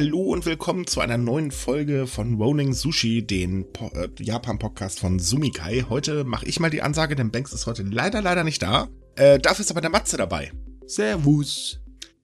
[0.00, 5.18] Hallo und willkommen zu einer neuen Folge von Rolling Sushi, den po äh, Japan-Podcast von
[5.18, 5.86] Sumikai.
[5.88, 8.86] Heute mache ich mal die Ansage, denn Banks ist heute leider, leider nicht da.
[9.16, 10.52] Äh, dafür ist aber der Matze dabei.
[10.86, 11.80] Servus.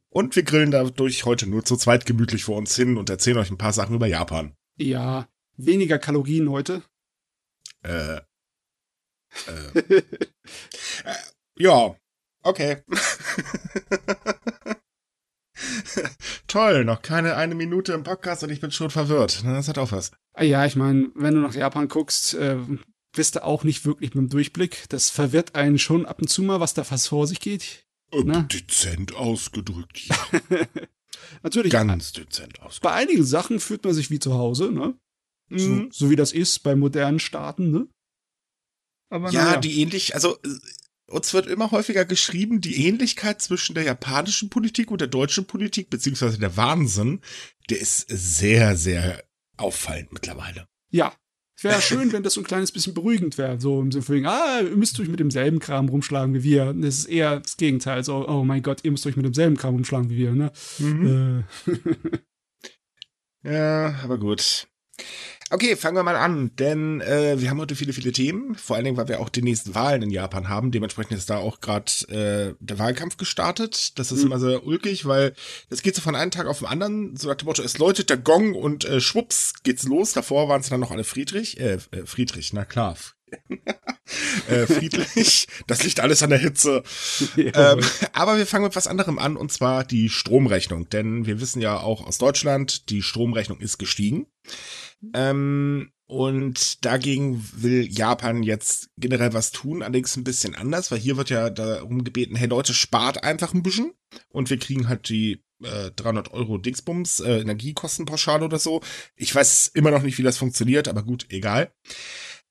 [0.08, 3.50] Und wir grillen dadurch heute nur zu zweit gemütlich vor uns hin und erzählen euch
[3.50, 4.54] ein paar Sachen über Japan.
[4.76, 6.84] Ja, weniger Kalorien heute.
[7.82, 8.18] Äh.
[9.48, 10.02] äh, äh
[11.58, 11.96] ja,
[12.44, 12.84] okay.
[16.46, 19.42] Toll, noch keine eine Minute im Podcast und ich bin schon verwirrt.
[19.44, 20.12] Das hat auch was.
[20.40, 22.56] Ja, ich meine, wenn du nach Japan guckst, äh,
[23.14, 24.84] bist du auch nicht wirklich mit dem Durchblick.
[24.88, 27.86] Das verwirrt einen schon ab und zu mal, was da fast vor sich geht.
[28.12, 28.46] Äh, ne?
[28.52, 30.16] Dezent ausgedrückt, ja.
[31.42, 31.72] Natürlich.
[31.72, 32.82] Ganz dezent ausgedrückt.
[32.82, 34.94] Bei einigen Sachen fühlt man sich wie zu Hause, ne?
[35.48, 35.58] Mhm.
[35.58, 37.86] So, so, wie das ist bei modernen Staaten, ne?
[39.10, 39.60] Aber ja, naja.
[39.60, 40.38] die ähnlich, also
[41.06, 45.90] uns wird immer häufiger geschrieben, die Ähnlichkeit zwischen der japanischen Politik und der deutschen Politik,
[45.90, 47.20] beziehungsweise der Wahnsinn,
[47.70, 49.22] der ist sehr, sehr
[49.56, 50.66] auffallend mittlerweile.
[50.90, 51.12] Ja.
[51.56, 53.60] Es wäre schön, wenn das so ein kleines bisschen beruhigend wäre.
[53.60, 56.74] So im Sinne von, ah, ihr müsst euch mit demselben Kram rumschlagen wie wir.
[56.74, 58.02] Das ist eher das Gegenteil.
[58.02, 60.52] So, oh mein Gott, ihr müsst euch mit demselben Kram rumschlagen wie wir, ne?
[60.78, 61.44] Mhm.
[63.44, 63.52] Äh.
[63.52, 64.66] ja, aber gut.
[65.50, 68.86] Okay, fangen wir mal an, denn äh, wir haben heute viele, viele Themen, vor allen
[68.86, 70.70] Dingen, weil wir auch die nächsten Wahlen in Japan haben.
[70.70, 73.98] Dementsprechend ist da auch gerade äh, der Wahlkampf gestartet.
[73.98, 74.26] Das ist mhm.
[74.26, 75.34] immer sehr ulkig, weil
[75.68, 77.16] das geht so von einem Tag auf den anderen.
[77.16, 80.12] So nach dem Motto, es läutet der Gong und äh, schwupps geht's los.
[80.12, 82.96] Davor waren es dann noch alle Friedrich, äh, äh Friedrich, na klar,
[84.48, 85.46] äh, friedlich.
[85.66, 86.82] Das liegt alles an der Hitze.
[87.36, 87.80] ähm,
[88.12, 90.88] aber wir fangen mit was anderem an, und zwar die Stromrechnung.
[90.88, 94.26] Denn wir wissen ja auch aus Deutschland, die Stromrechnung ist gestiegen.
[95.12, 101.16] Ähm, und dagegen will Japan jetzt generell was tun, allerdings ein bisschen anders, weil hier
[101.16, 103.94] wird ja darum gebeten, hey Leute, spart einfach ein bisschen
[104.28, 108.82] und wir kriegen halt die äh, 300 Euro Dingsbums, äh, Energiekostenpauschale oder so.
[109.16, 111.72] Ich weiß immer noch nicht, wie das funktioniert, aber gut, egal.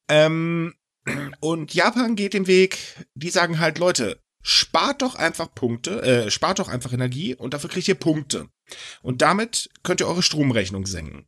[0.09, 0.73] Ähm,
[1.39, 2.77] und Japan geht den Weg,
[3.15, 7.69] die sagen halt, Leute, spart doch einfach Punkte, äh, spart doch einfach Energie und dafür
[7.69, 8.47] kriegt ihr Punkte.
[9.01, 11.27] Und damit könnt ihr eure Stromrechnung senken.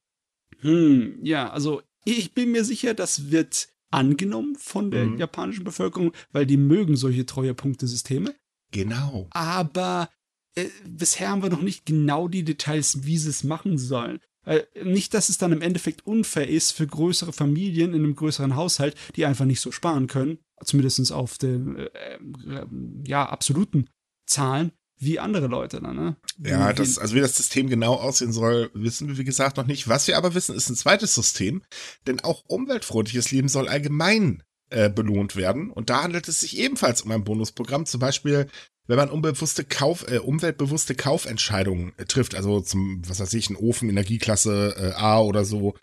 [0.60, 5.18] Hm, ja, also ich bin mir sicher, das wird angenommen von der mhm.
[5.18, 8.36] japanischen Bevölkerung, weil die mögen solche treue Punktesysteme.
[8.72, 9.28] Genau.
[9.32, 10.10] Aber
[10.56, 14.20] äh, bisher haben wir noch nicht genau die Details, wie sie es machen sollen.
[14.46, 18.56] Äh, nicht, dass es dann im Endeffekt unfair ist für größere Familien in einem größeren
[18.56, 22.66] Haushalt, die einfach nicht so sparen können, zumindest auf den äh, äh,
[23.06, 23.90] ja, absoluten
[24.26, 26.16] Zahlen, wie andere Leute dann, ne?
[26.38, 29.88] Ja, das, also wie das System genau aussehen soll, wissen wir, wie gesagt, noch nicht.
[29.88, 31.64] Was wir aber wissen, ist ein zweites System,
[32.08, 35.70] denn auch umweltfreundliches Leben soll allgemein äh, belohnt werden.
[35.70, 37.86] Und da handelt es sich ebenfalls um ein Bonusprogramm.
[37.86, 38.48] Zum Beispiel
[38.88, 43.56] wenn man unbewusste Kauf, äh, umweltbewusste Kaufentscheidungen äh, trifft, also zum, was weiß ich, ein
[43.56, 45.76] Ofen Energieklasse äh, A oder so,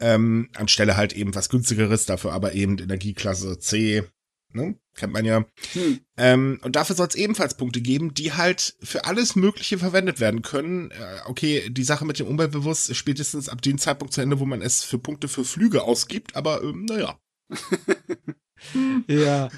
[0.00, 4.04] ähm, anstelle halt eben was günstigeres, dafür aber eben Energieklasse C,
[4.52, 4.76] ne?
[4.96, 5.44] Kennt man ja.
[5.72, 6.00] Hm.
[6.16, 10.42] Ähm, und dafür soll es ebenfalls Punkte geben, die halt für alles Mögliche verwendet werden
[10.42, 10.90] können.
[10.90, 14.46] Äh, okay, die Sache mit dem Umweltbewusst ist spätestens ab dem Zeitpunkt zu Ende, wo
[14.46, 17.18] man es für Punkte für Flüge ausgibt, aber ähm, naja.
[19.08, 19.48] ja,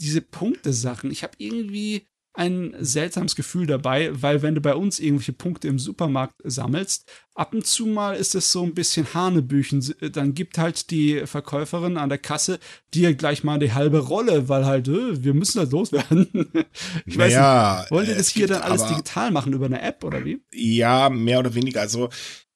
[0.00, 1.10] diese Punkte-Sachen.
[1.10, 5.78] Ich habe irgendwie ein seltsames Gefühl dabei, weil wenn du bei uns irgendwelche Punkte im
[5.78, 9.84] Supermarkt sammelst, ab und zu mal ist es so ein bisschen Hanebüchen.
[10.12, 12.58] Dann gibt halt die Verkäuferin an der Kasse
[12.94, 16.28] dir gleich mal die halbe Rolle, weil halt, äh, wir müssen das loswerden.
[17.06, 20.02] ich weiß naja, nicht, wollt ihr das hier dann alles digital machen über eine App
[20.02, 20.42] oder wie?
[20.52, 21.80] Ja, mehr oder weniger.
[21.82, 22.08] Also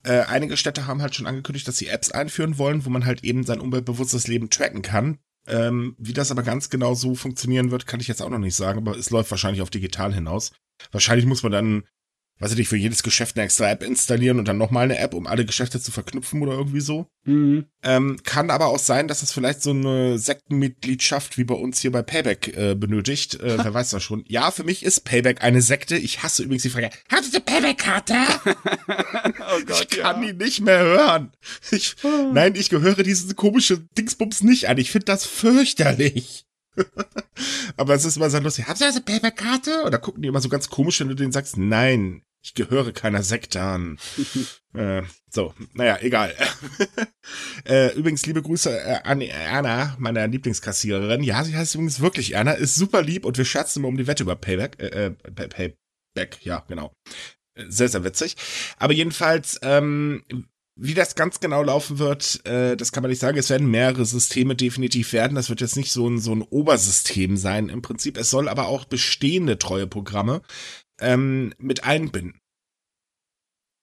[0.05, 3.25] äh, einige Städte haben halt schon angekündigt, dass sie Apps einführen wollen, wo man halt
[3.25, 5.19] eben sein umweltbewusstes Leben tracken kann.
[5.47, 8.57] Ähm, wie das aber ganz genau so funktionieren wird, kann ich jetzt auch noch nicht
[8.57, 10.53] sagen, aber es läuft wahrscheinlich auf digital hinaus.
[10.93, 11.85] Wahrscheinlich muss man dann
[12.39, 15.15] weiß ich nicht, für jedes Geschäft eine extra App installieren und dann nochmal eine App,
[15.15, 17.07] um alle Geschäfte zu verknüpfen oder irgendwie so.
[17.25, 17.65] Mhm.
[17.83, 21.93] Ähm, kann aber auch sein, dass es vielleicht so eine Sektenmitgliedschaft wie bei uns hier
[21.93, 23.41] bei Payback äh, benötigt.
[23.41, 24.25] Äh, wer weiß das schon.
[24.29, 25.97] Ja, für mich ist Payback eine Sekte.
[25.97, 28.15] Ich hasse übrigens die Frage, hast du eine Payback-Karte?
[28.47, 30.33] oh Gott, ich kann ja.
[30.33, 31.33] die nicht mehr hören.
[31.71, 32.33] Ich, oh.
[32.33, 34.79] Nein, ich gehöre diese komische Dingsbums nicht an.
[34.79, 36.47] Ich finde das fürchterlich.
[37.77, 38.67] Aber es ist immer so lustig.
[38.67, 39.83] Habt ihr eine Payback-Karte?
[39.85, 43.23] Oder gucken die immer so ganz komisch, wenn du denen sagst, nein, ich gehöre keiner
[43.23, 43.99] Sekte an.
[44.75, 46.35] äh, so, naja, egal.
[47.69, 51.25] äh, übrigens, liebe Grüße äh, an Erna, meiner Lieblingskassiererin.
[51.25, 54.07] Ja, sie heißt übrigens wirklich Erna, ist super lieb und wir scherzen immer um die
[54.07, 54.81] Wette über Payback.
[54.81, 56.93] Äh, äh Payback, ja, genau.
[57.55, 58.37] Äh, sehr, sehr witzig.
[58.79, 60.23] Aber jedenfalls, ähm,
[60.79, 63.39] wie das ganz genau laufen wird, äh, das kann man nicht sagen.
[63.39, 65.35] Es werden mehrere Systeme definitiv werden.
[65.35, 68.19] Das wird jetzt nicht so ein, so ein Obersystem sein im Prinzip.
[68.19, 70.43] Es soll aber auch bestehende Treueprogramme
[71.01, 72.41] ähm, mit einbinden.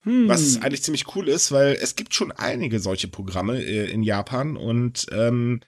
[0.04, 0.28] Hm.
[0.28, 4.56] Was eigentlich ziemlich cool ist, weil es gibt schon einige solche Programme äh, in Japan
[4.56, 5.60] und ähm,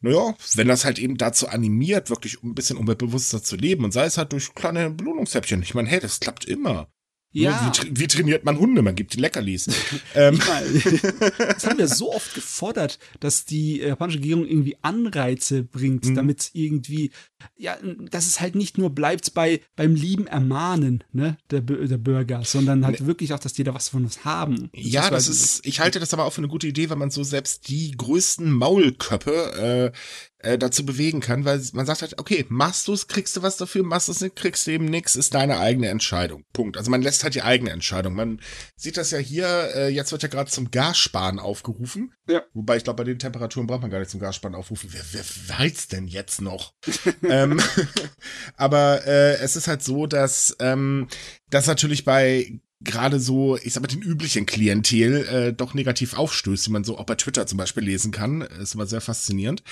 [0.00, 4.04] naja, wenn das halt eben dazu animiert, wirklich ein bisschen umweltbewusster zu leben und sei
[4.04, 5.62] es halt durch kleine Belohnungshäppchen.
[5.62, 6.88] Ich meine, hey, das klappt immer.
[7.34, 7.72] Ja.
[7.82, 8.80] Wie, wie, trainiert man Hunde?
[8.82, 9.68] Man gibt die Leckerlis.
[10.14, 10.38] ähm.
[11.38, 16.14] das haben wir so oft gefordert, dass die japanische Regierung irgendwie Anreize bringt, mhm.
[16.14, 17.10] damit irgendwie,
[17.56, 17.76] ja,
[18.10, 22.86] dass es halt nicht nur bleibt bei, beim lieben Ermahnen, ne, der, der Bürger, sondern
[22.86, 23.06] halt nee.
[23.06, 24.70] wirklich auch, dass die da was von uns haben.
[24.72, 27.24] Ja, das ist, ich halte das aber auch für eine gute Idee, wenn man so
[27.24, 29.98] selbst die größten Maulköppe, äh,
[30.44, 33.56] äh, dazu bewegen kann, weil man sagt halt, okay, machst du es, kriegst du was
[33.56, 36.44] dafür, machst du es nicht, kriegst du eben nichts, ist deine eigene Entscheidung.
[36.52, 36.76] Punkt.
[36.76, 38.14] Also man lässt halt die eigene Entscheidung.
[38.14, 38.40] Man
[38.76, 42.12] sieht das ja hier, äh, jetzt wird ja gerade zum Gassparen aufgerufen.
[42.28, 42.42] Ja.
[42.52, 44.90] Wobei ich glaube, bei den Temperaturen braucht man gar nicht zum Gassparen aufrufen.
[44.92, 46.74] Wer, wer weiß denn jetzt noch?
[47.22, 47.60] ähm,
[48.56, 51.08] aber äh, es ist halt so, dass ähm,
[51.50, 56.68] das natürlich bei gerade so, ich sag mal, den üblichen Klientel äh, doch negativ aufstößt,
[56.68, 58.42] wie man so auch bei Twitter zum Beispiel lesen kann.
[58.42, 59.62] Ist immer sehr faszinierend.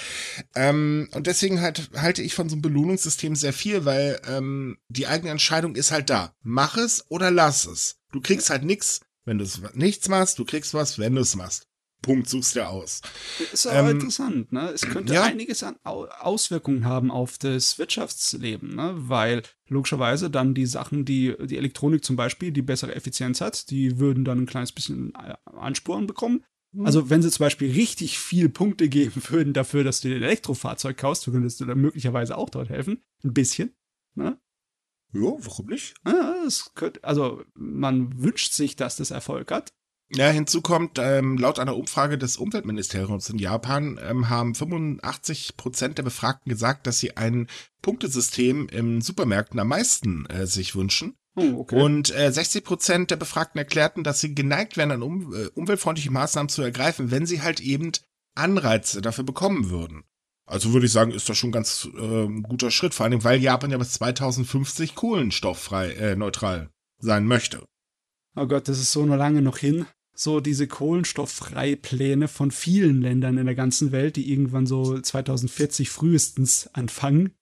[0.54, 5.06] Ähm, und deswegen halt halte ich von so einem Belohnungssystem sehr viel, weil ähm, die
[5.06, 6.34] eigene Entscheidung ist halt da.
[6.42, 7.96] Mach es oder lass es.
[8.12, 11.68] Du kriegst halt nichts, wenn du nichts machst, du kriegst was, wenn du es machst.
[12.02, 13.00] Punkt suchst du aus.
[13.52, 14.70] Ist aber ähm, interessant, ne?
[14.70, 15.22] Es könnte ja.
[15.22, 18.94] einiges an Auswirkungen haben auf das Wirtschaftsleben, ne?
[18.96, 23.98] Weil logischerweise dann die Sachen, die die Elektronik zum Beispiel, die bessere Effizienz hat, die
[23.98, 26.44] würden dann ein kleines bisschen äh, Ansporen bekommen.
[26.72, 26.86] Mhm.
[26.86, 30.96] Also wenn sie zum Beispiel richtig viel Punkte geben würden dafür, dass du ein Elektrofahrzeug
[30.96, 33.02] kaufst, könntest du dann möglicherweise auch dort helfen.
[33.22, 33.74] Ein bisschen.
[34.14, 34.38] Ne?
[35.12, 35.94] Ja, warum nicht?
[36.06, 39.72] Ja, könnte, also man wünscht sich, dass das Erfolg hat.
[40.14, 45.96] Ja, hinzu kommt, ähm, laut einer Umfrage des Umweltministeriums in Japan ähm, haben 85 Prozent
[45.96, 47.46] der Befragten gesagt, dass sie ein
[47.80, 51.14] Punktesystem im Supermärkten am meisten äh, sich wünschen.
[51.34, 51.80] Oh, okay.
[51.80, 56.10] Und äh, 60 Prozent der Befragten erklärten, dass sie geneigt wären, an um, äh, umweltfreundliche
[56.10, 57.92] Maßnahmen zu ergreifen, wenn sie halt eben
[58.34, 60.04] Anreize dafür bekommen würden.
[60.44, 63.70] Also würde ich sagen, ist das schon ganz äh, guter Schritt, vor allem weil Japan
[63.70, 66.68] ja bis 2050 kohlenstofffrei äh, neutral
[66.98, 67.64] sein möchte.
[68.36, 69.86] Oh Gott, das ist so noch lange noch hin
[70.22, 76.68] so diese Kohlenstofffreipläne von vielen Ländern in der ganzen Welt, die irgendwann so 2040 frühestens
[76.72, 77.32] anfangen.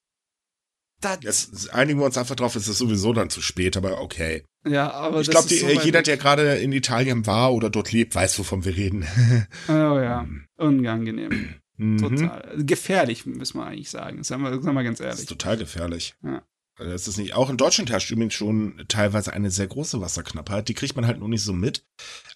[1.21, 4.43] Jetzt einigen wir uns einfach drauf, es ist sowieso dann zu spät, aber okay.
[4.67, 8.37] Ja, aber ich glaube, so jeder, der gerade in Italien war oder dort lebt, weiß,
[8.37, 9.07] wovon wir reden.
[9.67, 10.45] oh ja, hm.
[10.57, 11.55] unangenehm.
[11.77, 11.97] Mhm.
[11.97, 12.53] Total.
[12.57, 14.23] Gefährlich, müssen wir eigentlich sagen.
[14.23, 15.13] Sagen wir, sagen wir ganz ehrlich.
[15.13, 16.13] Das ist total gefährlich.
[16.23, 16.43] Ja.
[16.81, 17.35] Also das ist nicht.
[17.35, 20.67] Auch in Deutschland herrscht übrigens schon teilweise eine sehr große Wasserknappheit.
[20.67, 21.85] Die kriegt man halt nur nicht so mit.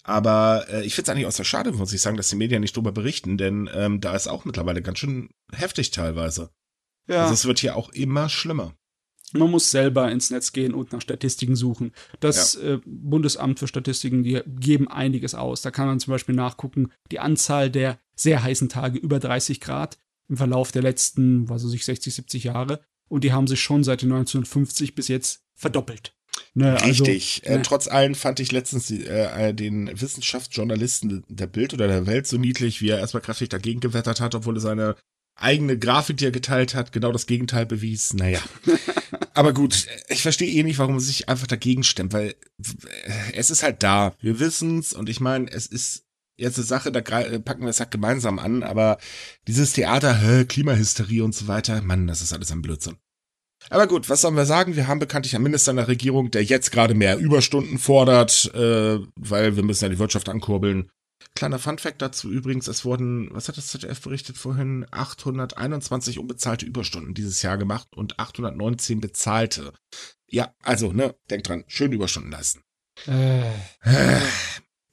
[0.04, 2.60] Aber äh, ich finde es eigentlich auch sehr schade, muss ich sagen, dass die Medien
[2.60, 6.50] nicht drüber berichten, denn ähm, da ist auch mittlerweile ganz schön heftig teilweise.
[7.08, 7.22] Ja.
[7.22, 8.72] Also es wird hier auch immer schlimmer.
[9.32, 11.90] Man muss selber ins Netz gehen und nach Statistiken suchen.
[12.20, 12.74] Das ja.
[12.74, 15.60] äh, Bundesamt für Statistiken, die geben einiges aus.
[15.60, 19.98] Da kann man zum Beispiel nachgucken, die Anzahl der sehr heißen Tage über 30 Grad
[20.28, 23.84] im Verlauf der letzten, was weiß ich, 60, 70 Jahre und die haben sich schon
[23.84, 26.14] seit den 1950 bis jetzt verdoppelt.
[26.54, 27.42] Ne, also, Richtig.
[27.44, 27.60] Also, ne.
[27.60, 32.38] äh, trotz allem fand ich letztens äh, den Wissenschaftsjournalisten der Bild oder der Welt so
[32.38, 34.96] niedlich, wie er erstmal kräftig dagegen gewettert hat, obwohl er seine
[35.34, 38.14] eigene Grafik, die er geteilt hat, genau das Gegenteil bewies.
[38.14, 38.40] Naja.
[39.34, 42.34] Aber gut, ich verstehe eh nicht, warum er sich einfach dagegen stemmt, weil
[43.34, 44.14] es ist halt da.
[44.20, 46.05] Wir wissen's und ich meine, es ist
[46.36, 48.98] jetzt eine Sache, da packen wir es halt gemeinsam an, aber
[49.46, 52.96] dieses Theater, hä, Klimahysterie und so weiter, Mann, das ist alles ein Blödsinn.
[53.70, 54.76] Aber gut, was sollen wir sagen?
[54.76, 58.98] Wir haben bekanntlich einen Minister in der Regierung, der jetzt gerade mehr Überstunden fordert, äh,
[59.16, 60.88] weil wir müssen ja die Wirtschaft ankurbeln.
[61.34, 67.14] Kleiner Funfact dazu übrigens, es wurden, was hat das ZDF berichtet vorhin, 821 unbezahlte Überstunden
[67.14, 69.72] dieses Jahr gemacht und 819 bezahlte.
[70.28, 72.62] Ja, also, ne, denkt dran, schön Überstunden leisten.
[73.06, 73.50] Äh.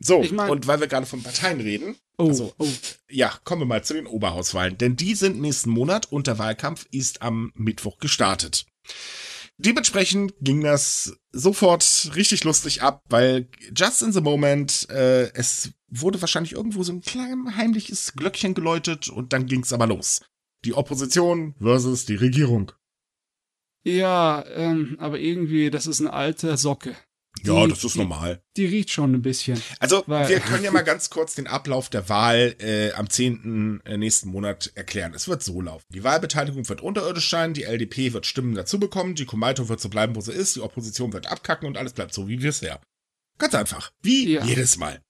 [0.04, 2.68] So, ich mein, und weil wir gerade von Parteien reden, oh, also, oh.
[3.10, 6.86] ja, kommen wir mal zu den Oberhauswahlen, denn die sind nächsten Monat und der Wahlkampf
[6.92, 8.66] ist am Mittwoch gestartet.
[9.58, 16.20] Dementsprechend ging das sofort richtig lustig ab, weil just in the moment, äh, es wurde
[16.20, 20.22] wahrscheinlich irgendwo so ein kleines heimliches Glöckchen geläutet und dann ging's aber los.
[20.66, 22.74] Die Opposition versus die Regierung.
[23.86, 26.96] Ja, ähm, aber irgendwie, das ist eine alte Socke.
[27.42, 28.42] Die, ja, das ist normal.
[28.56, 29.62] Die, riecht schon ein bisschen.
[29.80, 33.82] Also, wir können ja mal ganz kurz den Ablauf der Wahl äh, am 10.
[33.86, 35.14] Äh, nächsten Monat erklären.
[35.16, 35.86] Es wird so laufen.
[35.90, 39.90] Die Wahlbeteiligung wird unterirdisch sein, die LDP wird Stimmen dazu bekommen, die Komaito wird so
[39.90, 42.80] bleiben, wo sie ist, die Opposition wird abkacken und alles bleibt so wie bisher.
[43.40, 43.92] Ganz einfach.
[44.02, 44.46] Wie ja.
[44.46, 45.02] jedes Mal.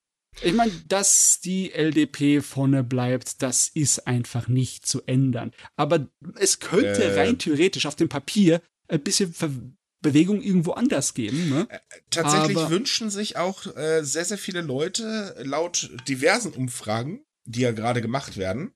[0.42, 5.51] Ich meine, dass die LDP vorne bleibt, das ist einfach nicht zu ändern.
[5.75, 6.08] Aber
[6.39, 9.34] es könnte äh, rein theoretisch auf dem Papier ein bisschen
[10.03, 11.50] Bewegung irgendwo anders geben.
[11.50, 11.65] Ne?
[11.69, 11.79] Äh,
[12.12, 17.72] tatsächlich Aber- wünschen sich auch äh, sehr, sehr viele Leute laut diversen Umfragen, die ja
[17.72, 18.74] gerade gemacht werden,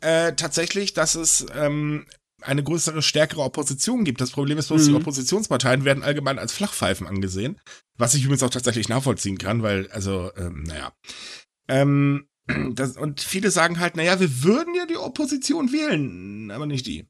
[0.00, 2.06] äh, tatsächlich, dass es ähm,
[2.42, 4.20] eine größere, stärkere Opposition gibt.
[4.22, 4.96] Das Problem ist bloß, die Mhm.
[4.96, 7.60] Oppositionsparteien werden allgemein als Flachpfeifen angesehen,
[7.98, 10.92] was ich übrigens auch tatsächlich nachvollziehen kann, weil, also, ähm, naja.
[11.68, 12.28] Ähm,
[12.72, 17.06] das, und viele sagen halt, naja, wir würden ja die Opposition wählen, aber nicht die.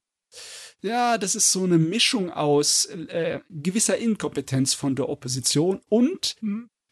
[0.83, 6.37] Ja, das ist so eine Mischung aus äh, gewisser Inkompetenz von der Opposition und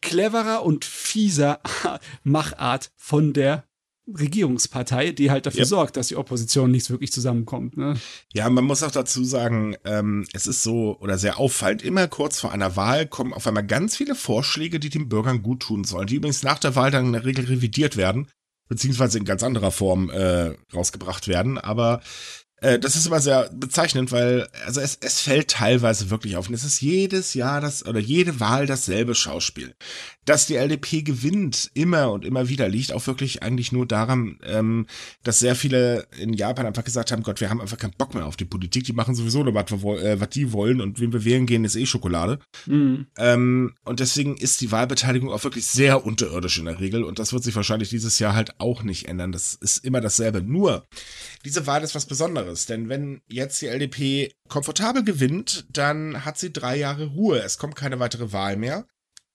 [0.01, 1.59] cleverer und fieser
[2.23, 3.65] Machart von der
[4.17, 5.67] Regierungspartei, die halt dafür Yep.
[5.67, 7.77] sorgt, dass die Opposition nicht wirklich zusammenkommt.
[7.77, 7.99] Ne?
[8.33, 12.39] Ja, man muss auch dazu sagen, ähm, es ist so oder sehr auffallend, immer kurz
[12.39, 16.07] vor einer Wahl kommen auf einmal ganz viele Vorschläge, die den Bürgern gut tun sollen,
[16.07, 18.27] die übrigens nach der Wahl dann in der Regel revidiert werden,
[18.67, 21.57] beziehungsweise in ganz anderer Form äh, rausgebracht werden.
[21.57, 22.01] Aber
[22.61, 26.49] das ist immer sehr bezeichnend, weil also es, es fällt teilweise wirklich auf.
[26.49, 29.75] Und es ist jedes Jahr das oder jede Wahl dasselbe Schauspiel.
[30.25, 34.85] Dass die LDP gewinnt, immer und immer wieder, liegt auch wirklich eigentlich nur daran, ähm,
[35.23, 38.25] dass sehr viele in Japan einfach gesagt haben, Gott, wir haben einfach keinen Bock mehr
[38.25, 41.25] auf die Politik, die machen sowieso nur, was, äh, was die wollen und wen wir
[41.25, 42.39] wählen gehen, ist eh Schokolade.
[42.67, 43.07] Mhm.
[43.17, 47.33] Ähm, und deswegen ist die Wahlbeteiligung auch wirklich sehr unterirdisch in der Regel und das
[47.33, 49.31] wird sich wahrscheinlich dieses Jahr halt auch nicht ändern.
[49.31, 50.41] Das ist immer dasselbe.
[50.41, 50.85] Nur,
[51.45, 56.51] diese Wahl ist was Besonderes, denn wenn jetzt die LDP komfortabel gewinnt, dann hat sie
[56.51, 57.39] drei Jahre Ruhe.
[57.39, 58.87] Es kommt keine weitere Wahl mehr.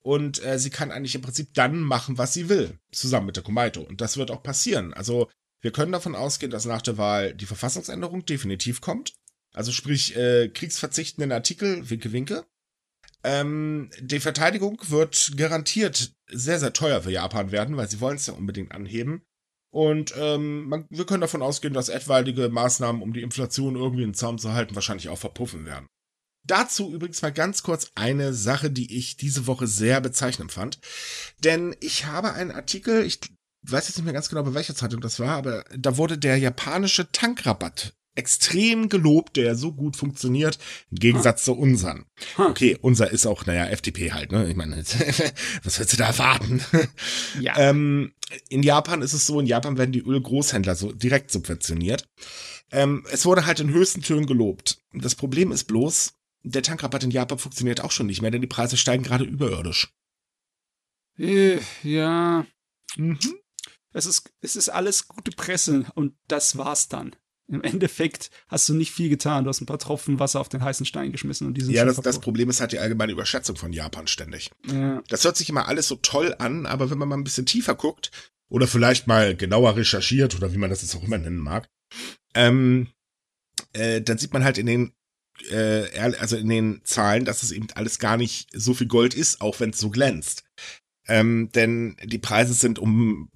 [0.03, 3.43] Und äh, sie kann eigentlich im Prinzip dann machen, was sie will, zusammen mit der
[3.43, 3.81] Komaito.
[3.81, 4.93] Und das wird auch passieren.
[4.93, 5.31] Also
[5.63, 9.15] wir können davon ausgehen, dass nach der Wahl die Verfassungsänderung definitiv kommt.
[9.55, 12.45] Also sprich, äh, kriegsverzichtenden Artikel, winke, winke.
[13.23, 18.27] Ähm, die Verteidigung wird garantiert sehr, sehr teuer für Japan werden, weil sie wollen es
[18.27, 19.25] ja unbedingt anheben.
[19.75, 24.15] Und ähm, man, wir können davon ausgehen, dass etwaige Maßnahmen, um die Inflation irgendwie in
[24.15, 25.89] Zaum zu halten, wahrscheinlich auch verpuffen werden.
[26.47, 30.79] Dazu übrigens mal ganz kurz eine Sache, die ich diese Woche sehr bezeichnend fand.
[31.43, 33.19] Denn ich habe einen Artikel, ich
[33.63, 36.37] weiß jetzt nicht mehr ganz genau, bei welcher Zeitung das war, aber da wurde der
[36.37, 40.59] japanische Tankrabatt extrem gelobt, der so gut funktioniert,
[40.91, 42.07] im Gegensatz zu unseren.
[42.37, 42.47] Hm.
[42.47, 44.49] Okay, unser ist auch, naja, FDP halt, ne?
[44.49, 44.77] Ich meine,
[45.63, 46.63] was willst du da erwarten?
[47.41, 47.59] Ja.
[47.59, 48.13] Ähm,
[48.49, 52.09] in Japan ist es so, in Japan werden die Ölgroßhändler so direkt subventioniert.
[52.71, 54.79] Ähm, es wurde halt in höchsten Tönen gelobt.
[54.93, 58.47] Das Problem ist bloß, der Tankrabatt in Japan funktioniert auch schon nicht mehr, denn die
[58.47, 59.93] Preise steigen gerade überirdisch.
[61.19, 62.47] Äh, ja.
[62.97, 63.19] Mhm.
[63.93, 67.15] Es ist, es ist alles gute Presse und das war's dann.
[67.47, 69.45] Im Endeffekt hast du nicht viel getan.
[69.45, 71.85] Du hast ein paar Tropfen Wasser auf den heißen Stein geschmissen und die sind Ja,
[71.85, 72.19] das, das.
[72.19, 74.51] Problem ist halt die allgemeine Überschätzung von Japan ständig.
[74.67, 75.03] Ja.
[75.09, 77.75] Das hört sich immer alles so toll an, aber wenn man mal ein bisschen tiefer
[77.75, 78.11] guckt
[78.49, 81.69] oder vielleicht mal genauer recherchiert oder wie man das jetzt auch immer nennen mag,
[82.35, 82.89] ähm,
[83.75, 84.93] äh, dann sieht man halt in den
[85.51, 89.41] äh, also in den Zahlen, dass es eben alles gar nicht so viel Gold ist,
[89.41, 90.45] auch wenn es so glänzt.
[91.07, 93.29] Ähm, denn die Preise sind um,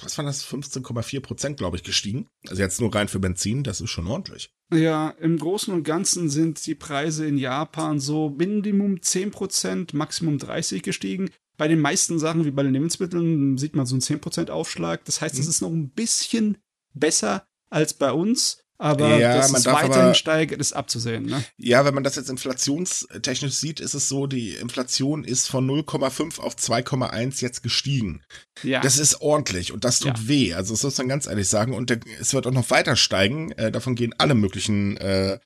[0.00, 2.28] was war das, 15,4 Prozent, glaube ich, gestiegen.
[2.48, 4.50] Also jetzt nur rein für Benzin, das ist schon ordentlich.
[4.72, 10.82] Ja, im Großen und Ganzen sind die Preise in Japan so Minimum 10%, Maximum 30%
[10.82, 11.30] gestiegen.
[11.56, 15.04] Bei den meisten Sachen, wie bei den Lebensmitteln, sieht man so einen 10% Aufschlag.
[15.04, 15.50] Das heißt, es Mhm.
[15.50, 16.58] ist noch ein bisschen
[16.94, 18.62] besser als bei uns.
[18.80, 21.26] Aber Ja, dass es weiterhin aber- steigert, ist abzusehen.
[21.26, 21.44] Ne?
[21.56, 26.38] Ja, wenn man das jetzt inflationstechnisch sieht, ist es so, die Inflation ist von 0,5
[26.38, 28.22] auf 2,1 jetzt gestiegen.
[28.62, 30.28] Ja, Das ist ordentlich und das tut Ja.
[30.28, 30.54] weh.
[30.54, 31.74] Also das muss man ganz ehrlich sagen.
[31.74, 33.50] Und der, es wird auch noch weiter steigen.
[33.52, 35.38] Äh, davon gehen alle möglichen äh,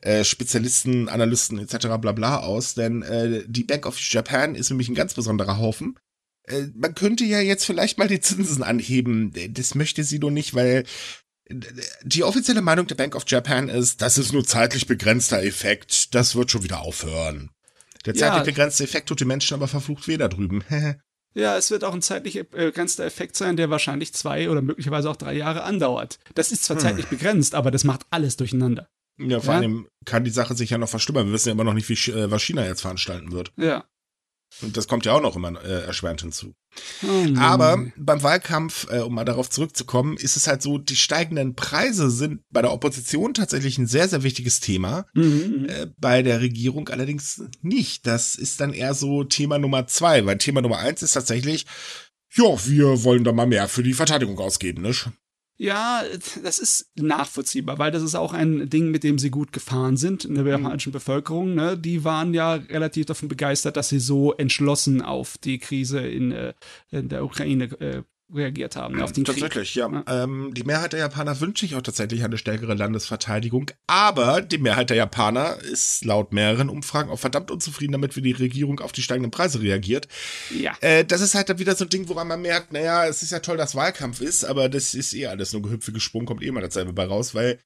[0.00, 1.86] äh, Spezialisten, Analysten etc.
[2.00, 2.74] bla bla aus.
[2.74, 5.96] Denn äh, die Bank of Japan ist nämlich ein ganz besonderer Haufen.
[6.48, 9.32] Äh, man könnte ja jetzt vielleicht mal die Zinsen anheben.
[9.50, 10.84] Das möchte sie nur nicht, weil äh,
[12.02, 16.14] die offizielle Meinung der Bank of Japan ist, das ist nur zeitlich begrenzter Effekt.
[16.14, 17.50] Das wird schon wieder aufhören.
[18.06, 18.28] Der Ja.
[18.28, 20.64] zeitlich begrenzte Effekt tut den Menschen aber verflucht weh da drüben.
[21.34, 25.16] ja, es wird auch ein zeitlich begrenzter Effekt sein, der wahrscheinlich zwei oder möglicherweise auch
[25.16, 26.18] drei Jahre andauert.
[26.34, 26.82] Das ist zwar Hm.
[26.82, 28.88] zeitlich begrenzt, aber das macht alles durcheinander.
[29.18, 29.60] Ja, vor Ja.
[29.60, 31.26] allem kann die Sache sich ja noch verstümmeln.
[31.26, 33.52] Wir wissen ja immer noch nicht, wie, äh, was China jetzt veranstalten wird.
[33.56, 33.84] Ja.
[34.60, 36.54] Und das kommt ja auch noch immer äh, erschwerend hinzu.
[37.02, 37.38] Oh.
[37.38, 42.10] Aber beim Wahlkampf, äh, um mal darauf zurückzukommen, ist es halt so, die steigenden Preise
[42.10, 45.06] sind bei der Opposition tatsächlich ein sehr, sehr wichtiges Thema.
[45.14, 45.68] Mhm, mhm.
[45.68, 48.06] Äh, bei der Regierung allerdings nicht.
[48.06, 51.66] Das ist dann eher so Thema Nummer zwei, weil Thema Nummer eins ist tatsächlich,
[52.34, 54.94] ja, wir wollen da mal mehr für die Verteidigung ausgeben, ne?
[55.58, 56.02] Ja,
[56.42, 60.24] das ist nachvollziehbar, weil das ist auch ein Ding, mit dem sie gut gefahren sind
[60.24, 61.54] in der japanischen Bevölkerung.
[61.54, 61.78] Ne?
[61.78, 66.54] Die waren ja relativ davon begeistert, dass sie so entschlossen auf die Krise in, äh,
[66.90, 68.02] in der Ukraine äh,
[68.34, 69.74] reagiert haben, ne, auf den Tatsächlich, Krieg.
[69.74, 69.90] ja.
[69.90, 70.24] ja.
[70.24, 74.90] Ähm, die Mehrheit der Japaner wünscht sich auch tatsächlich eine stärkere Landesverteidigung, aber die Mehrheit
[74.90, 79.02] der Japaner ist laut mehreren Umfragen auch verdammt unzufrieden damit, wie die Regierung auf die
[79.02, 80.08] steigenden Preise reagiert.
[80.50, 80.76] Ja.
[80.80, 83.32] Äh, das ist halt dann wieder so ein Ding, woran man merkt, naja, es ist
[83.32, 86.50] ja toll, dass Wahlkampf ist, aber das ist eh alles nur Gehüpfe gesprungen, kommt eh
[86.50, 87.58] mal dasselbe bei raus, weil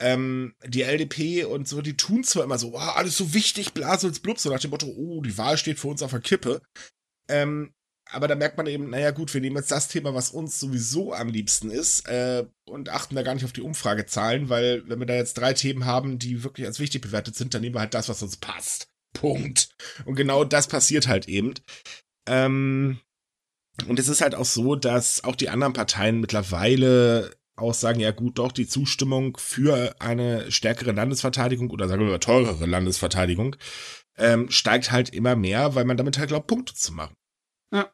[0.00, 4.20] ähm, die LDP und so, die tun zwar immer so, oh, alles so wichtig, Blasels
[4.20, 6.62] blub, so nach dem Motto, oh, die Wahl steht für uns auf der Kippe.
[7.28, 7.74] Ähm,
[8.12, 11.12] aber da merkt man eben, naja gut, wir nehmen jetzt das Thema, was uns sowieso
[11.12, 15.06] am liebsten ist, äh, und achten da gar nicht auf die Umfragezahlen, weil wenn wir
[15.06, 17.94] da jetzt drei Themen haben, die wirklich als wichtig bewertet sind, dann nehmen wir halt
[17.94, 18.88] das, was uns passt.
[19.12, 19.70] Punkt.
[20.04, 21.54] Und genau das passiert halt eben.
[22.28, 23.00] Ähm,
[23.86, 28.10] und es ist halt auch so, dass auch die anderen Parteien mittlerweile auch sagen, ja
[28.10, 33.56] gut, doch, die Zustimmung für eine stärkere Landesverteidigung oder sagen wir mal teurere Landesverteidigung
[34.16, 37.14] ähm, steigt halt immer mehr, weil man damit halt glaubt, Punkte zu machen.
[37.72, 37.90] Ja,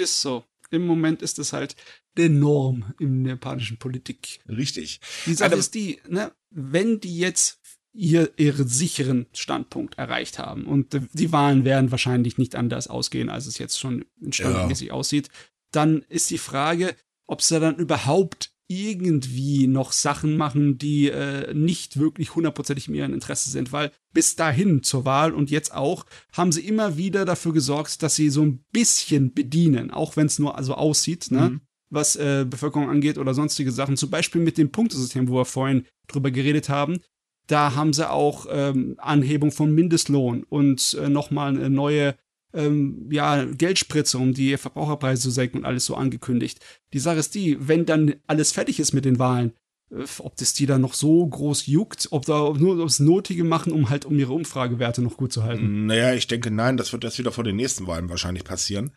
[0.00, 0.44] ist so.
[0.70, 1.76] Im Moment ist es halt
[2.16, 4.40] die Norm in der japanischen Politik.
[4.48, 5.00] Richtig.
[5.26, 7.60] Die Sache also, ist die, ne, wenn die jetzt
[7.92, 13.46] ihr, ihren sicheren Standpunkt erreicht haben und die Wahlen werden wahrscheinlich nicht anders ausgehen, als
[13.46, 14.94] es jetzt schon standardmäßig ja.
[14.94, 15.28] aussieht,
[15.72, 16.94] dann ist die Frage,
[17.26, 23.12] ob sie dann überhaupt irgendwie noch Sachen machen, die äh, nicht wirklich hundertprozentig in ihrem
[23.12, 27.52] Interesse sind, weil bis dahin zur Wahl und jetzt auch haben sie immer wieder dafür
[27.52, 31.50] gesorgt, dass sie so ein bisschen bedienen, auch wenn es nur so aussieht, ne?
[31.50, 31.60] Mhm.
[31.90, 33.96] was äh, Bevölkerung angeht oder sonstige Sachen.
[33.96, 37.00] Zum Beispiel mit dem Punktesystem, wo wir vorhin drüber geredet haben.
[37.48, 42.14] Da haben sie auch ähm, Anhebung von Mindestlohn und äh, nochmal eine neue
[42.54, 46.60] ähm, ja, Geldspritze, um die Verbraucherpreise zu senken und alles so angekündigt.
[46.92, 49.52] Die Sache ist die, wenn dann alles fertig ist mit den Wahlen,
[49.90, 53.72] äh, ob das die dann noch so groß juckt, ob da nur das Notige machen,
[53.72, 55.86] um halt um ihre Umfragewerte noch gut zu halten.
[55.86, 58.92] Naja, ich denke nein, das wird erst wieder vor den nächsten Wahlen wahrscheinlich passieren.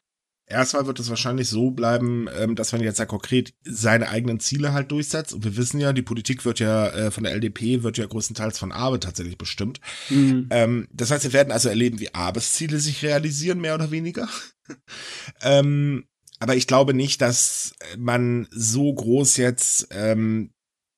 [0.46, 4.74] Erstmal wird es wahrscheinlich so bleiben, ähm, dass man jetzt ja konkret seine eigenen Ziele
[4.74, 5.34] halt durchsetzt.
[5.34, 8.60] Und wir wissen ja, die Politik wird ja äh, von der LDP, wird ja größtenteils
[8.60, 9.80] von Abe tatsächlich bestimmt.
[10.10, 10.48] Mhm.
[10.50, 14.27] Ähm, das heißt, wir werden also erleben, wie Abes Ziele sich realisieren, mehr oder weniger.
[15.42, 16.06] ähm,
[16.40, 19.88] aber ich glaube nicht, dass man so groß jetzt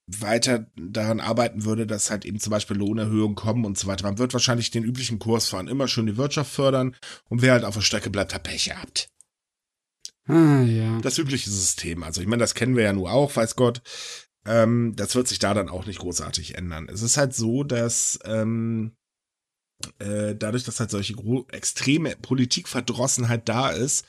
[0.08, 4.06] weiter daran arbeiten würde, dass halt eben zum Beispiel Lohnerhöhungen kommen und so weiter.
[4.06, 6.96] Man wird wahrscheinlich den üblichen Kurs fahren, immer schön die Wirtschaft fördern
[7.30, 9.10] und wer halt auf der Strecke bleibt, hat Pech gehabt.
[10.28, 11.00] Ah, ja.
[11.02, 12.04] Das übliche System.
[12.04, 13.82] Also ich meine, das kennen wir ja nur auch, weiß Gott.
[14.46, 16.88] Ähm, das wird sich da dann auch nicht großartig ändern.
[16.92, 18.96] Es ist halt so, dass ähm,
[20.00, 21.16] äh, dadurch, dass halt solche
[21.52, 24.06] extreme Politikverdrossenheit da ist,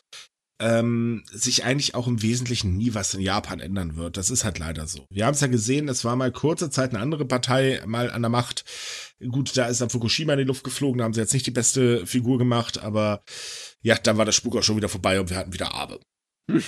[0.59, 4.17] ähm, sich eigentlich auch im Wesentlichen nie was in Japan ändern wird.
[4.17, 5.07] Das ist halt leider so.
[5.11, 8.23] Wir haben es ja gesehen, es war mal kurze Zeit eine andere Partei mal an
[8.23, 8.65] der Macht.
[9.31, 11.53] Gut, da ist dann Fukushima in die Luft geflogen, da haben sie jetzt nicht die
[11.53, 13.23] beste Figur gemacht, aber
[13.81, 16.01] ja, dann war der Spuk auch schon wieder vorbei und wir hatten wieder Abe.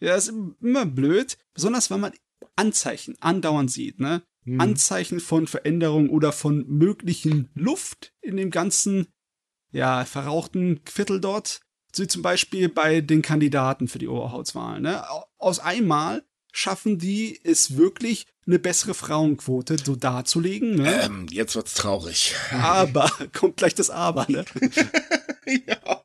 [0.00, 2.12] ja, ist immer blöd, besonders wenn man
[2.54, 4.22] Anzeichen andauernd sieht, ne?
[4.44, 4.60] Hm.
[4.60, 9.08] Anzeichen von Veränderung oder von möglichen Luft in dem ganzen,
[9.72, 11.60] ja, verrauchten Viertel dort.
[11.92, 15.04] So zum Beispiel bei den Kandidaten für die Oberhautswahlen, ne?
[15.38, 20.76] Aus einmal schaffen die es wirklich, eine bessere Frauenquote so darzulegen.
[20.76, 21.02] Ne?
[21.02, 22.34] Ähm, jetzt wird's traurig.
[22.52, 24.44] Aber, kommt gleich das Aber, ne?
[25.66, 26.02] ja.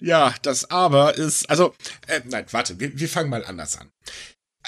[0.00, 1.74] Ja, das Aber ist, also,
[2.06, 3.90] äh, nein, warte, wir, wir fangen mal anders an.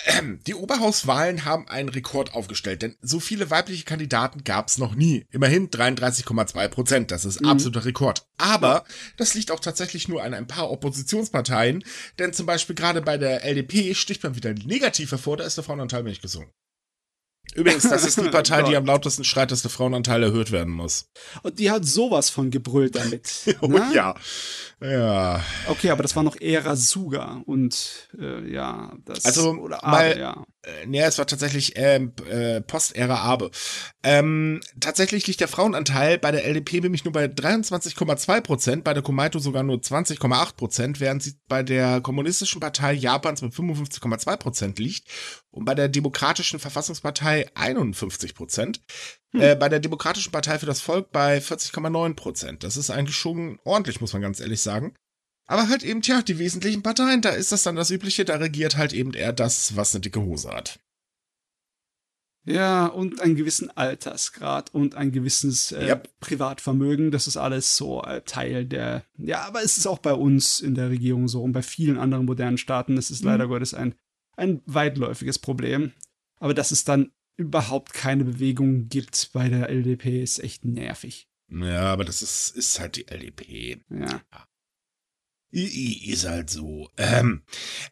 [0.47, 5.27] Die Oberhauswahlen haben einen Rekord aufgestellt, denn so viele weibliche Kandidaten gab es noch nie.
[5.31, 7.49] Immerhin 33,2 Prozent, das ist mhm.
[7.49, 8.27] absoluter Rekord.
[8.39, 8.85] Aber
[9.17, 11.85] das liegt auch tatsächlich nur an ein paar Oppositionsparteien,
[12.19, 15.65] denn zum Beispiel gerade bei der LDP sticht man wieder negativ hervor, da ist der
[15.65, 16.51] Frauenanteil nicht gesungen.
[17.55, 21.11] Übrigens, das ist die Partei, die am lautesten schreit, dass der Frauenanteil erhöht werden muss.
[21.43, 23.57] Und die hat sowas von gebrüllt damit.
[23.61, 23.91] oh, ne?
[23.95, 24.15] ja.
[24.81, 25.45] Ja.
[25.69, 30.19] Okay, aber das war noch eher Rasuga und äh, ja, das also oder Abe, mal,
[30.19, 30.45] ja.
[30.65, 33.51] Äh, nee, es war tatsächlich ähm, äh, Post-Ära Abe.
[34.05, 39.03] Ähm, tatsächlich liegt der Frauenanteil bei der LDP nämlich nur bei 23,2 Prozent, bei der
[39.03, 44.79] Komaito sogar nur 20,8 Prozent, während sie bei der Kommunistischen Partei Japans mit 55,2 Prozent
[44.79, 45.09] liegt
[45.51, 48.83] und bei der Demokratischen Verfassungspartei 51 Prozent.
[49.33, 49.41] Hm.
[49.41, 52.65] Äh, bei der Demokratischen Partei für das Volk bei 40,9 Prozent.
[52.65, 54.95] Das ist eigentlich schon ordentlich, muss man ganz ehrlich sagen.
[55.47, 58.77] Aber halt eben, tja, die wesentlichen Parteien, da ist das dann das Übliche, da regiert
[58.77, 60.79] halt eben eher das, was eine dicke Hose hat.
[62.45, 66.09] Ja, und einen gewissen Altersgrad und ein gewisses äh, yep.
[66.19, 69.05] Privatvermögen, das ist alles so äh, Teil der.
[69.17, 72.27] Ja, aber es ist auch bei uns in der Regierung so und bei vielen anderen
[72.27, 73.31] modernen Staaten, das ist mhm.
[73.31, 73.95] leider Gottes ein,
[74.37, 75.93] ein weitläufiges Problem.
[76.41, 81.29] Aber dass es dann überhaupt keine Bewegung gibt bei der LDP, ist echt nervig.
[81.49, 83.83] Ja, aber das ist, ist halt die LDP.
[83.89, 84.21] Ja.
[85.53, 86.89] Ist halt so.
[86.97, 87.43] Ähm,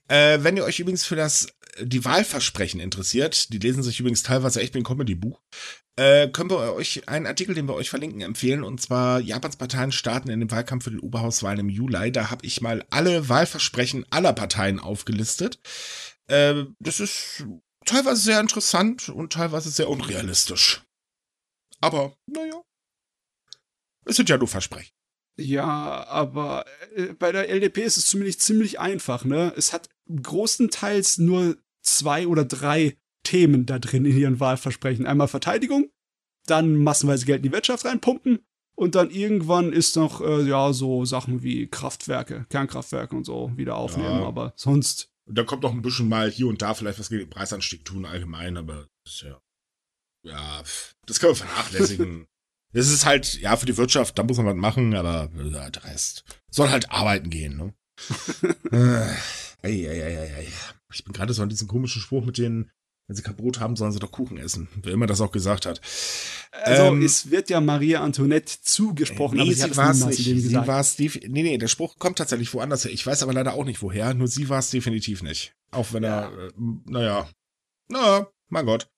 [0.09, 1.49] äh, wenn ihr euch übrigens für das
[1.81, 5.40] die Wahlversprechen interessiert, die lesen sich übrigens teilweise echt wie ein Comedy-Buch,
[5.96, 8.64] äh, können wir euch einen Artikel, den wir euch verlinken, empfehlen.
[8.64, 12.11] Und zwar Japans Parteien starten in den Wahlkampf für die Oberhauswahlen im Juli.
[12.12, 15.61] Da habe ich mal alle Wahlversprechen aller Parteien aufgelistet.
[16.29, 17.44] Äh, das ist
[17.85, 20.83] teilweise sehr interessant und teilweise sehr unrealistisch.
[21.81, 22.62] Aber, naja.
[24.07, 24.92] Es sind ja nur Versprechen.
[25.40, 29.53] Ja, aber äh, bei der LDP ist es zumindest ziemlich einfach, ne?
[29.57, 29.88] Es hat
[30.22, 35.07] großenteils nur zwei oder drei Themen da drin in ihren Wahlversprechen.
[35.07, 35.90] Einmal Verteidigung,
[36.46, 38.40] dann massenweise Geld in die Wirtschaft reinpumpen
[38.74, 43.76] und dann irgendwann ist noch, äh, ja, so Sachen wie Kraftwerke, Kernkraftwerke und so wieder
[43.76, 44.26] aufnehmen, ja.
[44.26, 45.11] aber sonst.
[45.26, 48.05] Da kommt noch ein bisschen mal hier und da vielleicht was gegen den Preisanstieg tun
[48.05, 49.40] allgemein, aber das ist ja.
[50.22, 50.62] Ja,
[51.07, 52.26] das können wir vernachlässigen.
[52.72, 55.85] Das ist halt, ja, für die Wirtschaft, da muss man was machen, aber äh, der
[55.85, 57.74] Rest soll halt arbeiten gehen, ne?
[59.62, 60.46] äh, ei, ei, ei, ei.
[60.92, 62.70] Ich bin gerade so an diesem komischen Spruch mit denen,
[63.06, 64.68] wenn sie kein Brot haben, sollen sie doch Kuchen essen.
[64.83, 65.80] Wer immer das auch gesagt hat.
[66.52, 70.24] Also ähm, es wird ja Maria Antoinette zugesprochen, nee, aber sie, sie war es nicht.
[70.24, 72.92] Sie war es nee, nee, der Spruch kommt tatsächlich woanders her.
[72.92, 75.54] Ich weiß aber leider auch nicht woher, nur sie war es definitiv nicht.
[75.72, 76.30] Auch wenn ja.
[76.30, 76.52] er, äh,
[76.87, 77.28] naja,
[77.88, 78.88] na, mein Gott.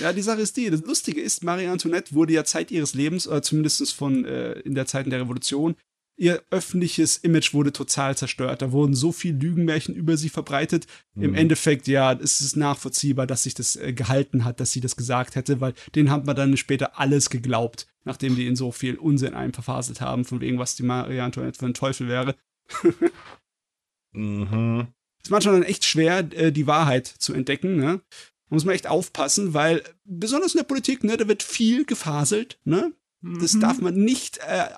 [0.00, 0.70] Ja, die Sache ist die.
[0.70, 4.74] Das Lustige ist, Marie Antoinette wurde ja Zeit ihres Lebens, oder zumindest von äh, in
[4.74, 5.74] der Zeit der Revolution,
[6.18, 8.60] ihr öffentliches Image wurde total zerstört.
[8.60, 10.86] Da wurden so viel Lügenmärchen über sie verbreitet.
[11.14, 11.22] Mhm.
[11.22, 14.96] Im Endeffekt, ja, es ist nachvollziehbar, dass sich das äh, gehalten hat, dass sie das
[14.96, 18.96] gesagt hätte, weil denen hat man dann später alles geglaubt, nachdem die in so viel
[18.96, 22.34] Unsinn einem verfaselt haben, von wegen, was die Marie Antoinette für ein Teufel wäre.
[24.12, 24.88] mhm.
[25.20, 28.00] Es ist manchmal dann echt schwer, äh, die Wahrheit zu entdecken, ne?
[28.48, 32.92] Muss man echt aufpassen, weil besonders in der Politik, ne, da wird viel gefaselt, ne?
[33.20, 33.60] Das mhm.
[33.60, 34.68] darf man nicht äh,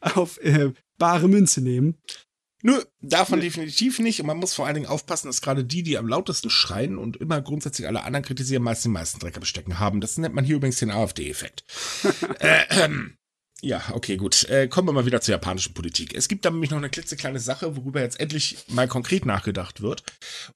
[0.00, 1.98] auf äh, bare Münze nehmen.
[2.62, 4.20] Nö, darf man definitiv nicht.
[4.20, 7.16] Und man muss vor allen Dingen aufpassen, dass gerade die, die am lautesten schreien und
[7.16, 10.00] immer grundsätzlich alle anderen kritisieren, meist den meisten Dreck bestecken haben.
[10.00, 11.64] Das nennt man hier übrigens den AfD-Effekt.
[12.40, 13.18] äh, ähm,
[13.62, 14.44] ja, okay, gut.
[14.44, 16.14] Äh, kommen wir mal wieder zur japanischen Politik.
[16.14, 20.02] Es gibt da nämlich noch eine klitzekleine Sache, worüber jetzt endlich mal konkret nachgedacht wird.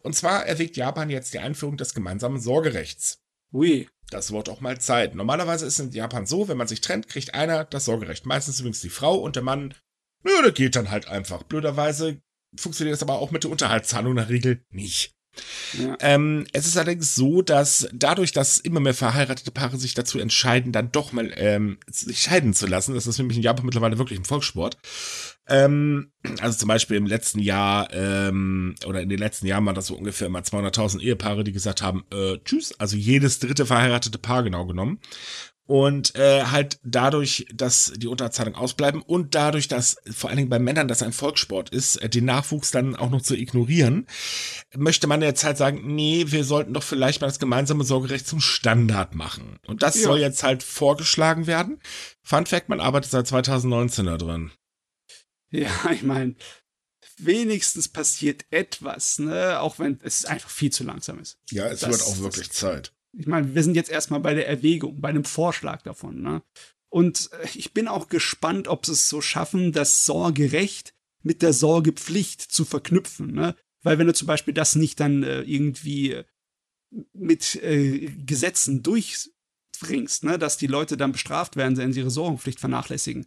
[0.02, 3.20] Und zwar erwägt Japan jetzt die Einführung des gemeinsamen Sorgerechts.
[3.52, 3.88] Ui.
[4.10, 5.14] Das wird auch mal Zeit.
[5.14, 8.26] Normalerweise ist es in Japan so, wenn man sich trennt, kriegt einer das Sorgerecht.
[8.26, 9.72] Meistens übrigens die Frau und der Mann,
[10.24, 11.44] nö, der geht dann halt einfach.
[11.44, 12.20] Blöderweise
[12.56, 15.14] funktioniert das aber auch mit der Unterhaltszahlung in der Regel nicht.
[16.00, 20.72] Ähm, es ist allerdings so, dass dadurch, dass immer mehr verheiratete Paare sich dazu entscheiden,
[20.72, 24.18] dann doch mal ähm, sich scheiden zu lassen, das ist nämlich in Japan mittlerweile wirklich
[24.18, 24.78] ein Volkssport.
[25.48, 29.86] Ähm, also zum Beispiel im letzten Jahr ähm, oder in den letzten Jahren waren das
[29.86, 34.42] so ungefähr immer 200.000 Ehepaare, die gesagt haben, äh, tschüss, also jedes dritte verheiratete Paar
[34.42, 35.00] genau genommen.
[35.70, 40.59] Und äh, halt dadurch, dass die Unterzahlung ausbleiben und dadurch, dass vor allen Dingen bei
[40.59, 44.09] Männern das ein Volkssport ist, äh, den Nachwuchs dann auch noch zu ignorieren,
[44.74, 48.40] möchte man jetzt halt sagen, nee, wir sollten doch vielleicht mal das gemeinsame Sorgerecht zum
[48.40, 49.61] Standard machen.
[49.64, 50.02] Und das ja.
[50.02, 51.78] soll jetzt halt vorgeschlagen werden.
[52.24, 54.50] Fun Fact, man arbeitet seit 2019 da drin.
[55.52, 56.35] Ja, ich meine,
[57.16, 59.61] wenigstens passiert etwas, ne?
[59.61, 61.38] Auch wenn es einfach viel zu langsam ist.
[61.52, 64.48] Ja, es das, wird auch wirklich Zeit ich meine, wir sind jetzt erstmal bei der
[64.48, 66.22] Erwägung, bei einem Vorschlag davon.
[66.22, 66.42] Ne?
[66.88, 71.52] Und äh, ich bin auch gespannt, ob sie es so schaffen, das Sorgerecht mit der
[71.52, 73.32] Sorgepflicht zu verknüpfen.
[73.32, 73.54] Ne?
[73.82, 76.24] Weil wenn du zum Beispiel das nicht dann äh, irgendwie äh,
[77.12, 80.38] mit äh, Gesetzen durchbringst, ne?
[80.38, 83.26] dass die Leute dann bestraft werden, wenn sie ihre Sorgenpflicht vernachlässigen,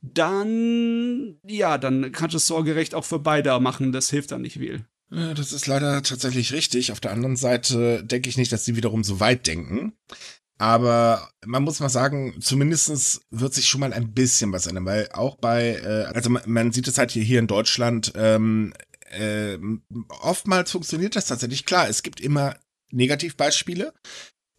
[0.00, 3.92] dann, ja, dann kannst du das Sorgerecht auch für beide machen.
[3.92, 4.86] Das hilft dann nicht viel.
[5.10, 6.92] Das ist leider tatsächlich richtig.
[6.92, 9.94] Auf der anderen Seite denke ich nicht, dass die wiederum so weit denken.
[10.58, 15.08] Aber man muss mal sagen, zumindestens wird sich schon mal ein bisschen was ändern, weil
[15.12, 18.74] auch bei, äh, also man, man sieht es halt hier, hier in Deutschland, ähm,
[19.10, 19.56] äh,
[20.20, 21.64] oftmals funktioniert das tatsächlich.
[21.64, 22.56] Klar, es gibt immer
[22.90, 23.94] Negativbeispiele,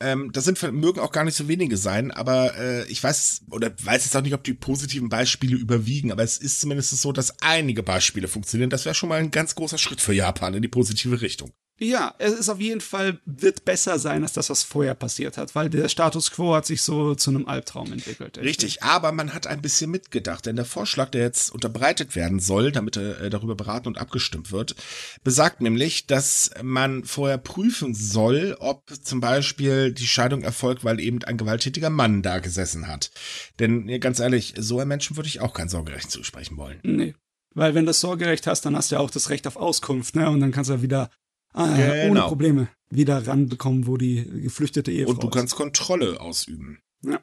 [0.01, 3.71] ähm, das sind mögen auch gar nicht so wenige sein, aber äh, ich weiß oder
[3.83, 7.41] weiß jetzt auch nicht, ob die positiven Beispiele überwiegen, aber es ist zumindest so, dass
[7.41, 8.69] einige Beispiele funktionieren.
[8.69, 11.51] Das wäre schon mal ein ganz großer Schritt für Japan in die positive Richtung.
[11.79, 15.55] Ja, es ist auf jeden Fall, wird besser sein als das, was vorher passiert hat,
[15.55, 18.37] weil der Status quo hat sich so zu einem Albtraum entwickelt.
[18.37, 22.73] Richtig, aber man hat ein bisschen mitgedacht, denn der Vorschlag, der jetzt unterbreitet werden soll,
[22.73, 24.75] damit er äh, darüber beraten und abgestimmt wird,
[25.23, 31.23] besagt nämlich, dass man vorher prüfen soll, ob zum Beispiel die Scheidung erfolgt, weil eben
[31.23, 33.11] ein gewalttätiger Mann da gesessen hat.
[33.59, 36.79] Denn ganz ehrlich, so einem Menschen würde ich auch kein Sorgerecht zusprechen wollen.
[36.83, 37.15] Nee.
[37.55, 40.15] Weil wenn du das Sorgerecht hast, dann hast du ja auch das Recht auf Auskunft,
[40.15, 40.29] ne?
[40.29, 41.09] Und dann kannst du ja wieder
[41.53, 42.11] ah, genau.
[42.11, 46.79] ohne Probleme wieder ranbekommen, wo die geflüchtete Ehefrau Und du kannst Kontrolle ausüben.
[47.03, 47.19] Ja.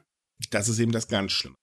[0.49, 1.55] Das ist eben das ganz Schlimme.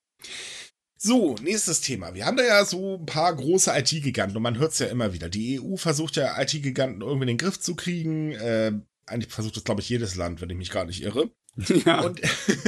[0.96, 2.14] So, nächstes Thema.
[2.14, 5.12] Wir haben da ja so ein paar große IT-Giganten und man hört es ja immer
[5.12, 5.28] wieder.
[5.28, 8.32] Die EU versucht ja IT-Giganten irgendwie in den Griff zu kriegen.
[8.32, 8.72] Äh,
[9.06, 11.30] eigentlich versucht das, glaube ich, jedes Land, wenn ich mich gar nicht irre.
[11.86, 12.00] Ja.
[12.00, 12.20] Und,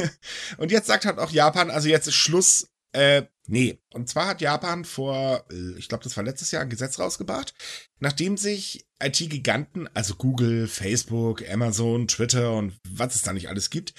[0.58, 2.68] und jetzt sagt halt auch Japan, also jetzt ist Schluss.
[2.92, 3.78] Äh, nee.
[3.92, 7.54] Und zwar hat Japan vor, äh, ich glaube, das war letztes Jahr, ein Gesetz rausgebracht,
[7.98, 13.94] nachdem sich IT-Giganten, also Google, Facebook, Amazon, Twitter und was es da nicht alles gibt,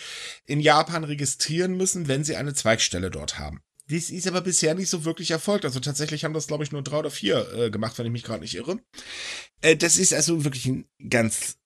[0.45, 3.61] in Japan registrieren müssen, wenn sie eine Zweigstelle dort haben.
[3.89, 5.63] Dies ist aber bisher nicht so wirklich erfolgt.
[5.63, 8.23] Also tatsächlich haben das, glaube ich, nur drei oder vier äh, gemacht, wenn ich mich
[8.23, 8.79] gerade nicht irre.
[9.61, 11.57] Äh, das ist also wirklich ein ganz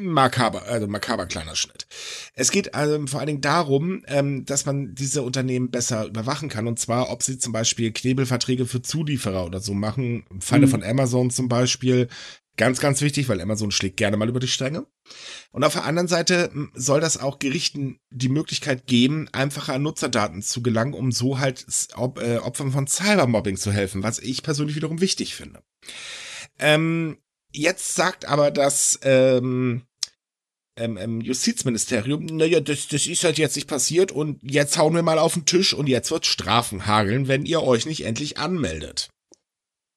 [0.00, 1.86] makaber, also makaber kleiner Schnitt.
[2.34, 6.66] Es geht also vor allen Dingen darum, ähm, dass man diese Unternehmen besser überwachen kann.
[6.66, 10.24] Und zwar, ob sie zum Beispiel Knebelverträge für Zulieferer oder so machen.
[10.30, 10.70] Im Falle mhm.
[10.70, 12.08] von Amazon zum Beispiel.
[12.56, 14.86] Ganz, ganz wichtig, weil Amazon schlägt gerne mal über die Stränge.
[15.52, 20.40] Und auf der anderen Seite soll das auch Gerichten die Möglichkeit geben, einfacher an Nutzerdaten
[20.40, 25.02] zu gelangen, um so halt äh, Opfern von Cybermobbing zu helfen, was ich persönlich wiederum
[25.02, 25.62] wichtig finde.
[26.58, 27.18] Ähm,
[27.56, 29.82] Jetzt sagt aber das ähm,
[30.76, 35.02] ähm, ähm, Justizministerium, naja, das, das ist halt jetzt nicht passiert und jetzt hauen wir
[35.02, 39.08] mal auf den Tisch und jetzt wird Strafen hageln, wenn ihr euch nicht endlich anmeldet.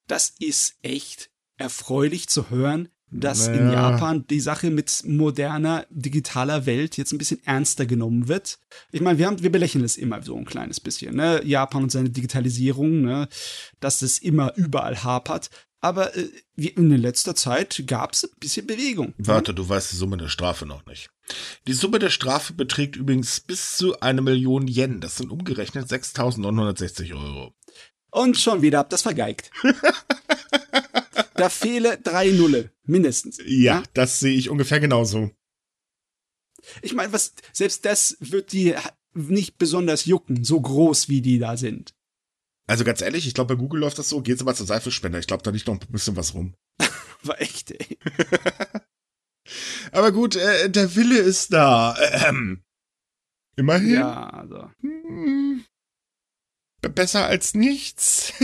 [0.08, 3.60] Das ist echt erfreulich zu hören, dass naja.
[3.60, 8.60] in Japan die Sache mit moderner digitaler Welt jetzt ein bisschen ernster genommen wird.
[8.93, 11.41] Ich meine, wir haben, wir belächeln es immer so ein kleines bisschen, ne?
[11.43, 13.28] Japan und seine Digitalisierung, ne?
[13.80, 15.50] Dass es immer überall hapert.
[15.81, 19.13] Aber äh, in letzter Zeit gab es ein bisschen Bewegung.
[19.17, 21.09] Warte, du weißt die Summe der Strafe noch nicht.
[21.67, 24.99] Die Summe der Strafe beträgt übrigens bis zu eine Million Yen.
[24.99, 27.53] Das sind umgerechnet 6.960 Euro.
[28.11, 29.51] Und schon wieder habt das vergeigt.
[31.35, 33.37] da fehle drei Nulle, mindestens.
[33.37, 33.83] Ja, ja?
[33.93, 35.31] das sehe ich ungefähr genauso.
[36.81, 38.75] Ich meine, was, selbst das wird die
[39.13, 41.93] nicht besonders jucken, so groß wie die da sind.
[42.69, 45.17] Also ganz ehrlich, ich glaube, bei Google läuft das so, gehen Sie mal zur Seifenspender.
[45.17, 46.53] Ich glaube, da liegt noch ein bisschen was rum.
[47.23, 47.97] War echt, ey.
[49.91, 51.97] Aber gut, äh, der Wille ist da.
[52.27, 52.62] Ähm,
[53.55, 53.95] immerhin.
[53.95, 54.69] Ja, also.
[54.82, 55.65] Hm,
[56.93, 58.34] besser als nichts.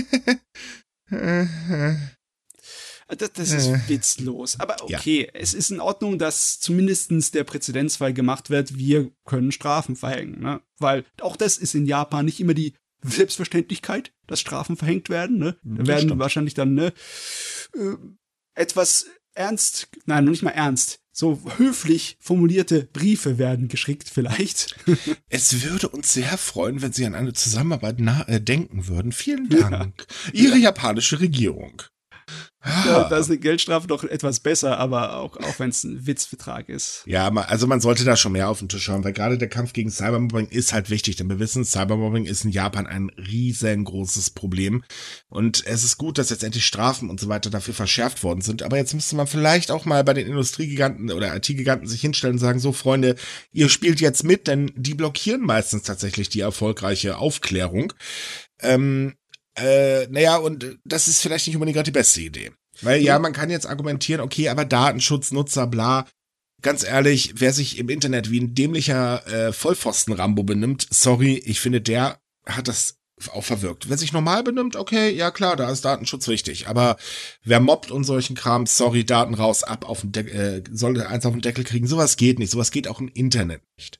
[3.07, 3.79] Das, das, ist äh.
[3.87, 4.59] witzlos.
[4.59, 5.39] Aber okay, ja.
[5.39, 10.41] es ist in Ordnung, dass zumindest der Präzedenzfall gemacht wird, wir können Strafen verhängen.
[10.41, 10.59] Ne?
[10.79, 12.75] Weil auch das ist in Japan nicht immer die
[13.09, 15.37] Selbstverständlichkeit, dass Strafen verhängt werden.
[15.37, 15.57] Ne?
[15.63, 16.19] Da das werden stimmt.
[16.19, 16.93] wahrscheinlich dann ne,
[17.75, 17.95] äh,
[18.55, 24.75] etwas ernst, nein, noch nicht mal ernst, so höflich formulierte Briefe werden geschickt vielleicht.
[25.29, 29.11] es würde uns sehr freuen, wenn Sie an eine Zusammenarbeit äh, denken würden.
[29.13, 30.05] Vielen Dank.
[30.27, 30.33] Ja.
[30.33, 30.63] Ihre ja.
[30.63, 31.81] japanische Regierung.
[32.65, 36.69] Ja, da ist eine Geldstrafe doch etwas besser, aber auch, auch wenn es ein Witzvertrag
[36.69, 37.03] ist.
[37.05, 39.73] Ja, also man sollte da schon mehr auf den Tisch haben, weil gerade der Kampf
[39.73, 44.83] gegen Cybermobbing ist halt wichtig, denn wir wissen, Cybermobbing ist in Japan ein riesengroßes Problem.
[45.29, 48.63] Und es ist gut, dass jetzt endlich Strafen und so weiter dafür verschärft worden sind.
[48.63, 52.39] Aber jetzt müsste man vielleicht auch mal bei den Industriegiganten oder IT-Giganten sich hinstellen und
[52.39, 53.15] sagen, so Freunde,
[53.51, 57.93] ihr spielt jetzt mit, denn die blockieren meistens tatsächlich die erfolgreiche Aufklärung.
[58.61, 59.15] Ähm,
[59.57, 62.51] äh, naja, und das ist vielleicht nicht unbedingt gerade die beste Idee.
[62.81, 66.05] Weil ja, man kann jetzt argumentieren, okay, aber Datenschutz, Nutzer, bla.
[66.61, 71.79] Ganz ehrlich, wer sich im Internet wie ein dämlicher äh, Vollpfosten-Rambo benimmt, sorry, ich finde,
[71.79, 72.97] der hat das
[73.31, 73.89] auch verwirkt.
[73.89, 76.67] Wer sich normal benimmt, okay, ja klar, da ist Datenschutz wichtig.
[76.67, 76.97] Aber
[77.43, 81.25] wer mobbt und solchen Kram, sorry, Daten raus, ab auf den Deckel, äh, sollte eins
[81.25, 81.87] auf den Deckel kriegen.
[81.87, 82.51] Sowas geht nicht.
[82.51, 83.99] Sowas geht auch im Internet nicht.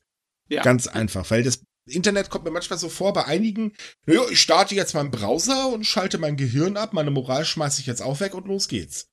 [0.49, 0.61] Ja.
[0.63, 3.73] Ganz einfach, weil das Internet kommt mir manchmal so vor, bei einigen,
[4.05, 7.87] naja, ich starte jetzt meinen Browser und schalte mein Gehirn ab, meine Moral schmeiße ich
[7.87, 9.11] jetzt auch weg und los geht's.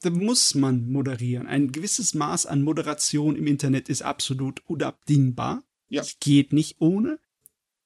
[0.00, 1.46] Da muss man moderieren.
[1.46, 5.62] Ein gewisses Maß an Moderation im Internet ist absolut unabdingbar.
[5.88, 6.02] Ja.
[6.02, 7.20] Das geht nicht ohne.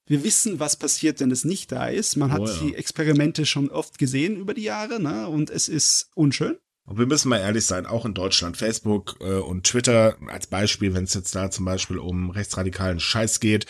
[0.06, 2.16] Wir wissen, was passiert, wenn es nicht da ist.
[2.16, 2.62] Man oh, hat ja.
[2.62, 5.28] die Experimente schon oft gesehen über die Jahre, ne?
[5.28, 6.58] Und es ist unschön.
[6.87, 10.92] Und wir müssen mal ehrlich sein, auch in Deutschland, Facebook äh, und Twitter als Beispiel,
[10.92, 13.64] wenn es jetzt da zum Beispiel um rechtsradikalen Scheiß geht,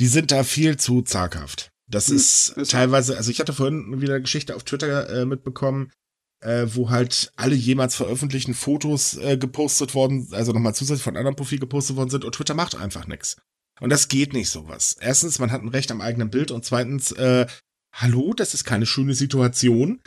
[0.00, 1.70] die sind da viel zu zaghaft.
[1.88, 5.92] Das hm, ist, teilweise, also ich hatte vorhin wieder eine Geschichte auf Twitter äh, mitbekommen,
[6.40, 11.36] äh, wo halt alle jemals veröffentlichten Fotos äh, gepostet worden, also nochmal zusätzlich von anderen
[11.36, 13.36] Profil gepostet worden sind und Twitter macht einfach nichts.
[13.80, 14.96] Und das geht nicht sowas.
[15.00, 17.46] Erstens, man hat ein Recht am eigenen Bild und zweitens, äh,
[17.92, 20.00] hallo, das ist keine schöne Situation.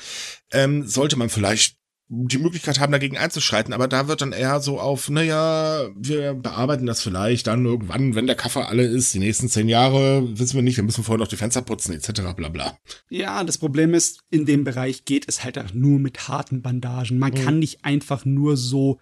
[0.52, 1.79] Ähm, sollte man vielleicht
[2.12, 6.88] die Möglichkeit haben, dagegen einzuschreiten, aber da wird dann eher so auf, naja, wir bearbeiten
[6.88, 10.64] das vielleicht dann irgendwann, wenn der Kaffee alle ist, die nächsten zehn Jahre, wissen wir
[10.64, 12.34] nicht, wir müssen vorher noch die Fenster putzen, etc.
[12.36, 12.78] bla bla.
[13.10, 17.20] Ja, das Problem ist, in dem Bereich geht es halt auch nur mit harten Bandagen.
[17.20, 17.36] Man mhm.
[17.36, 19.00] kann nicht einfach nur so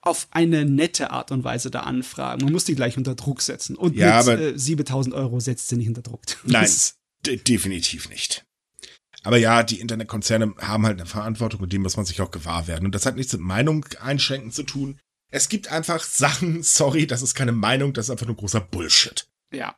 [0.00, 2.44] auf eine nette Art und Weise da anfragen.
[2.44, 3.74] Man muss die gleich unter Druck setzen.
[3.74, 6.22] Und ja, mit äh, 7000 Euro setzt sie nicht unter Druck.
[6.44, 6.70] Nein,
[7.26, 8.46] De definitiv nicht.
[9.24, 12.66] Aber ja, die Internetkonzerne haben halt eine Verantwortung und dem muss man sich auch gewahr
[12.66, 12.86] werden.
[12.86, 14.98] Und das hat nichts mit Meinung einschränken zu tun.
[15.30, 19.26] Es gibt einfach Sachen, sorry, das ist keine Meinung, das ist einfach nur großer Bullshit.
[19.52, 19.76] Ja.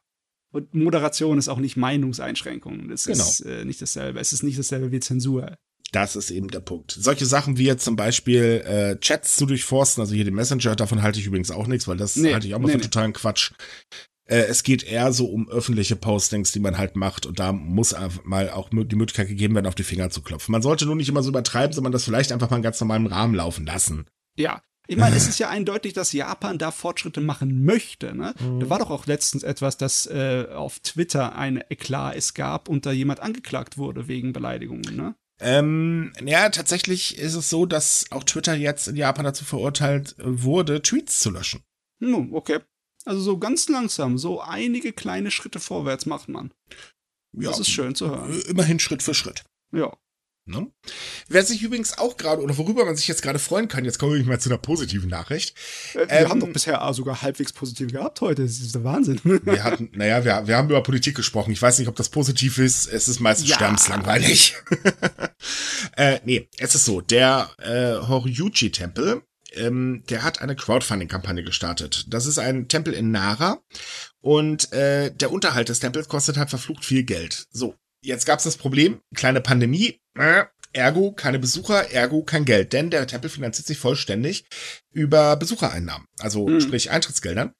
[0.53, 2.89] Und Moderation ist auch nicht Meinungseinschränkung.
[2.89, 3.25] Das Genau.
[3.25, 4.19] ist äh, nicht dasselbe.
[4.21, 5.57] Es ist nicht dasselbe wie Zensur.
[5.93, 6.93] Das ist eben der Punkt.
[6.93, 11.03] Solche Sachen wie jetzt zum Beispiel äh, Chats zu durchforsten, also hier den Messenger, davon
[11.03, 12.85] halte ich übrigens auch nichts, weil das Nee, halte ich auch mal nee, für nee.
[12.85, 13.53] totalen Quatsch.
[14.31, 17.95] Äh, es geht eher so um öffentliche Postings, die man halt macht und da muss
[18.23, 20.53] mal auch die Möglichkeit gegeben werden, auf die Finger zu klopfen.
[20.53, 23.07] Man sollte nur nicht immer so übertreiben, sondern das vielleicht einfach mal in ganz normalem
[23.07, 24.07] Rahmen laufen lassen.
[24.37, 24.63] Ja.
[24.87, 28.15] Ich meine, es ist ja eindeutig, dass Japan da Fortschritte machen möchte.
[28.15, 28.35] Ne?
[28.59, 32.87] Da war doch auch letztens etwas, dass äh, auf Twitter ein Eklat es gab und
[32.87, 34.97] da jemand angeklagt wurde wegen Beleidigungen.
[34.97, 35.15] Ne?
[35.41, 40.25] Ähm, ja, tatsächlich ist es so, dass auch Twitter jetzt in Japan dazu verurteilt äh,
[40.25, 41.63] wurde, Tweets zu löschen.
[42.01, 42.59] Nun, okay.
[43.05, 46.53] Also so ganz langsam, so einige kleine Schritte vorwärts macht man.
[47.33, 48.33] Ja, Das ist schön zu hören.
[48.33, 49.45] äh, immerhin Schritt für Schritt.
[49.73, 49.97] Ja.
[50.47, 50.67] Ne?
[51.29, 54.17] Wer sich übrigens auch gerade, oder worüber man sich jetzt gerade freuen kann, jetzt komme
[54.19, 55.55] ich mal zu einer positiven Nachricht.
[55.95, 58.43] Äh, Wir Ähm, haben doch bisher sogar halbwegs positiv gehabt heute.
[58.43, 59.21] Das ist der Wahnsinn.
[59.23, 61.53] Wir hatten, naja, wir, wir haben über Politik gesprochen.
[61.53, 62.87] Ich weiß nicht, ob das positiv ist.
[62.89, 63.57] Es ist meistens Ja.
[63.57, 64.57] sterbenslangweilig.
[65.97, 69.23] äh, nee, es ist so, der äh, Horyuji-Tempel,
[69.55, 72.07] ähm, der hat eine Crowdfunding-Kampagne gestartet.
[72.09, 73.61] Das ist ein Tempel in Nara
[74.21, 77.47] und äh, der Unterhalt des Tempels kostet halt verflucht viel Geld.
[77.51, 82.91] So, jetzt gab's das Problem, kleine Pandemie, äh, ergo keine Besucher, ergo kein Geld, denn
[82.91, 84.45] der Tempel finanziert sich vollständig
[84.93, 86.61] über Besuchereinnahmen, also Mhm.
[86.61, 87.53] sprich Eintrittsgeldern.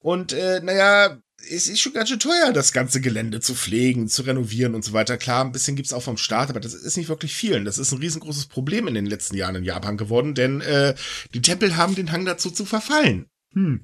[0.00, 1.18] Und äh, naja,
[1.50, 4.92] es ist schon ganz schön teuer, das ganze Gelände zu pflegen, zu renovieren und so
[4.92, 5.16] weiter.
[5.16, 7.56] Klar, ein bisschen gibt's auch vom Staat, aber das ist nicht wirklich viel.
[7.56, 10.94] Und das ist ein riesengroßes Problem in den letzten Jahren in Japan geworden, denn äh,
[11.34, 13.26] die Tempel haben den Hang dazu zu verfallen.
[13.54, 13.80] Hm.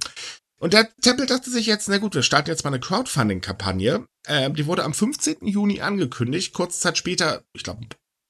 [0.58, 4.06] Und der Tempel dachte sich jetzt, na gut, wir starten jetzt mal eine Crowdfunding-Kampagne.
[4.28, 5.46] Ähm, die wurde am 15.
[5.46, 6.52] Juni angekündigt.
[6.52, 7.80] Kurze Zeit später, ich glaube,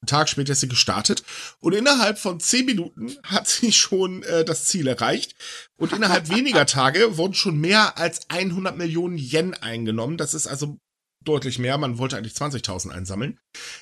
[0.06, 1.22] Tag später ist sie gestartet.
[1.60, 5.34] Und innerhalb von 10 Minuten hat sie schon äh, das Ziel erreicht.
[5.76, 10.16] Und innerhalb weniger Tage wurden schon mehr als 100 Millionen Yen eingenommen.
[10.16, 10.78] Das ist also
[11.24, 11.78] deutlich mehr.
[11.78, 13.38] Man wollte eigentlich 20.000 einsammeln.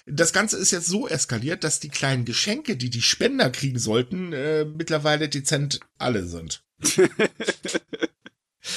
[0.06, 4.33] Das Ganze ist jetzt so eskaliert, dass die kleinen Geschenke, die die Spender kriegen sollten,
[4.33, 6.62] äh, mittlerweile dezent alle sind.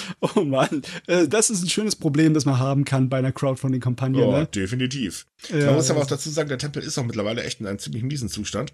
[0.36, 4.22] Oh Mann, äh, das ist ein schönes Problem, das man haben kann bei einer Crowdfunding-Kampagne.
[4.22, 4.48] Ja, ne?
[4.48, 5.26] definitiv.
[5.50, 7.80] Ja, man muss aber auch dazu sagen, der Tempel ist auch mittlerweile echt in einem
[7.80, 8.74] ziemlich miesen Zustand.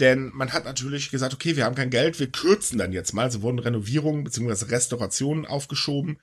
[0.00, 3.30] Denn man hat natürlich gesagt, okay, wir haben kein Geld, wir kürzen dann jetzt mal.
[3.30, 4.66] So wurden Renovierungen bzw.
[4.66, 6.18] Restaurationen aufgeschoben.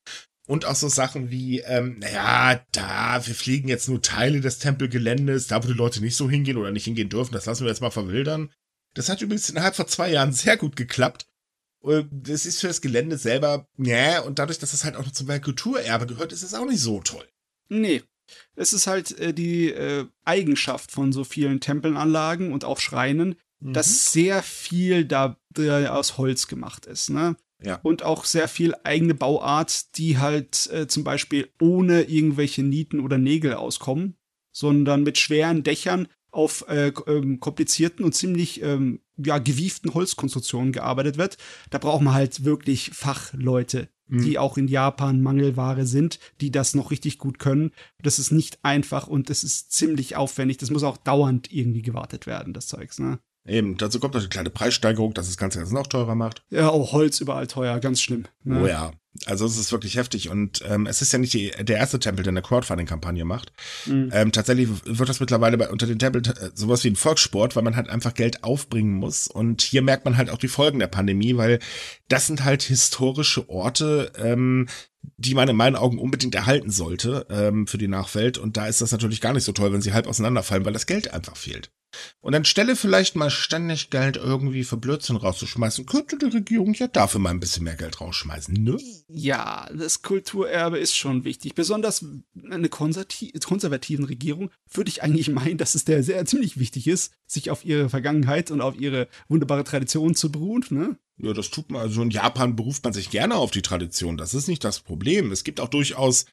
[0.47, 5.47] Und auch so Sachen wie, ähm, naja, da, wir fliegen jetzt nur Teile des Tempelgeländes,
[5.47, 7.81] da wo die Leute nicht so hingehen oder nicht hingehen dürfen, das lassen wir jetzt
[7.81, 8.49] mal verwildern.
[8.93, 11.27] Das hat übrigens innerhalb von zwei Jahren sehr gut geklappt.
[11.81, 15.11] Und Das ist für das Gelände selber, ja, und dadurch, dass es halt auch noch
[15.11, 17.27] zum Weltkulturerbe gehört, ist es auch nicht so toll.
[17.69, 18.03] Nee.
[18.55, 23.73] Es ist halt äh, die äh, Eigenschaft von so vielen Tempelanlagen und auch Schreinen, Mhm.
[23.73, 27.35] dass sehr viel da, da aus Holz gemacht ist, ne?
[27.63, 27.79] Ja.
[27.81, 33.17] Und auch sehr viel eigene Bauart, die halt äh, zum Beispiel ohne irgendwelche Nieten oder
[33.17, 34.15] Nägel auskommen,
[34.51, 41.17] sondern mit schweren Dächern auf äh, ähm, komplizierten und ziemlich ähm, ja, gewieften Holzkonstruktionen gearbeitet
[41.17, 41.37] wird.
[41.69, 44.23] Da braucht man halt wirklich Fachleute, Mhm.
[44.23, 47.71] die auch in Japan Mangelware sind, die das noch richtig gut können.
[48.01, 50.57] Das ist nicht einfach und es ist ziemlich aufwendig.
[50.57, 53.19] Das muss auch dauernd irgendwie gewartet werden, das Zeugs, ne?
[53.45, 56.43] Eben, dazu kommt noch eine kleine Preissteigerung, dass das Ganze jetzt noch teurer macht.
[56.49, 58.25] Ja, auch Holz überall teuer, ganz schlimm.
[58.43, 58.61] Ne?
[58.61, 58.91] Oh ja.
[59.25, 62.23] Also es ist wirklich heftig und ähm, es ist ja nicht die, der erste Tempel,
[62.23, 63.51] der eine Crowdfunding-Kampagne macht.
[63.85, 64.09] Mhm.
[64.13, 67.63] Ähm, tatsächlich wird das mittlerweile bei, unter den Tempeln äh, sowas wie ein Volkssport, weil
[67.63, 69.27] man halt einfach Geld aufbringen muss.
[69.27, 71.59] Und hier merkt man halt auch die Folgen der Pandemie, weil
[72.07, 74.67] das sind halt historische Orte, ähm,
[75.17, 78.37] die man in meinen Augen unbedingt erhalten sollte ähm, für die Nachwelt.
[78.37, 80.85] Und da ist das natürlich gar nicht so toll, wenn sie halb auseinanderfallen, weil das
[80.85, 81.71] Geld einfach fehlt.
[82.21, 87.19] Und anstelle vielleicht mal ständig Geld irgendwie für Blödsinn rauszuschmeißen, könnte die Regierung ja dafür
[87.19, 88.77] mal ein bisschen mehr Geld rausschmeißen, ne?
[89.07, 91.55] Ja, das Kulturerbe ist schon wichtig.
[91.55, 92.05] Besonders
[92.49, 97.51] eine konservativen Regierung würde ich eigentlich meinen, dass es der sehr ziemlich wichtig ist, sich
[97.51, 100.65] auf ihre Vergangenheit und auf ihre wunderbare Tradition zu beruhen.
[100.69, 100.97] Ne?
[101.17, 101.81] Ja, das tut man.
[101.81, 104.17] Also in Japan beruft man sich gerne auf die Tradition.
[104.17, 105.31] Das ist nicht das Problem.
[105.31, 106.25] Es gibt auch durchaus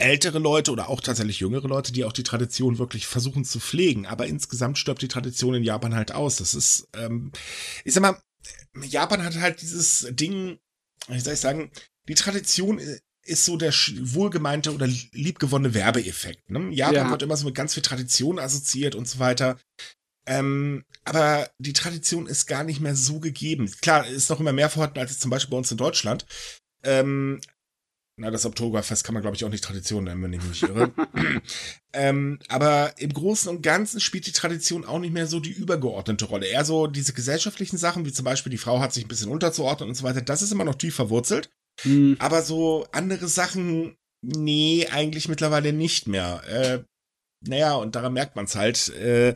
[0.00, 4.06] ältere Leute oder auch tatsächlich jüngere Leute, die auch die Tradition wirklich versuchen zu pflegen.
[4.06, 6.36] Aber insgesamt stirbt die Tradition in Japan halt aus.
[6.36, 7.32] Das ist, ähm,
[7.84, 8.20] ich sag mal,
[8.82, 10.58] Japan hat halt dieses Ding,
[11.08, 11.70] wie soll ich sagen,
[12.08, 12.80] die Tradition
[13.22, 16.50] ist so der wohlgemeinte oder liebgewonnene Werbeeffekt.
[16.50, 16.70] Ne?
[16.74, 17.10] Japan Ja.
[17.10, 19.58] wird immer so mit ganz viel Tradition assoziiert und so weiter.
[20.26, 23.70] Ähm, aber die Tradition ist gar nicht mehr so gegeben.
[23.82, 26.26] Klar, ist noch immer mehr vorhanden als zum Beispiel bei uns in Deutschland.
[26.82, 27.40] Ähm,
[28.20, 30.92] Na, das Oktoberfest kann man, glaube ich, auch nicht Tradition nennen, wenn ich mich irre.
[31.94, 36.26] ähm, aber im Großen und Ganzen spielt die Tradition auch nicht mehr so die übergeordnete
[36.26, 36.46] Rolle.
[36.46, 39.88] Eher so diese gesellschaftlichen Sachen, wie zum Beispiel die Frau hat sich ein bisschen unterzuordnen
[39.88, 41.48] und so weiter, das ist immer noch tief verwurzelt.
[41.82, 42.16] Mhm.
[42.18, 46.42] Aber so andere Sachen, nee, eigentlich mittlerweile nicht mehr.
[46.46, 46.84] Äh,
[47.48, 48.90] naja, und daran merkt man es halt.
[48.96, 49.34] Äh,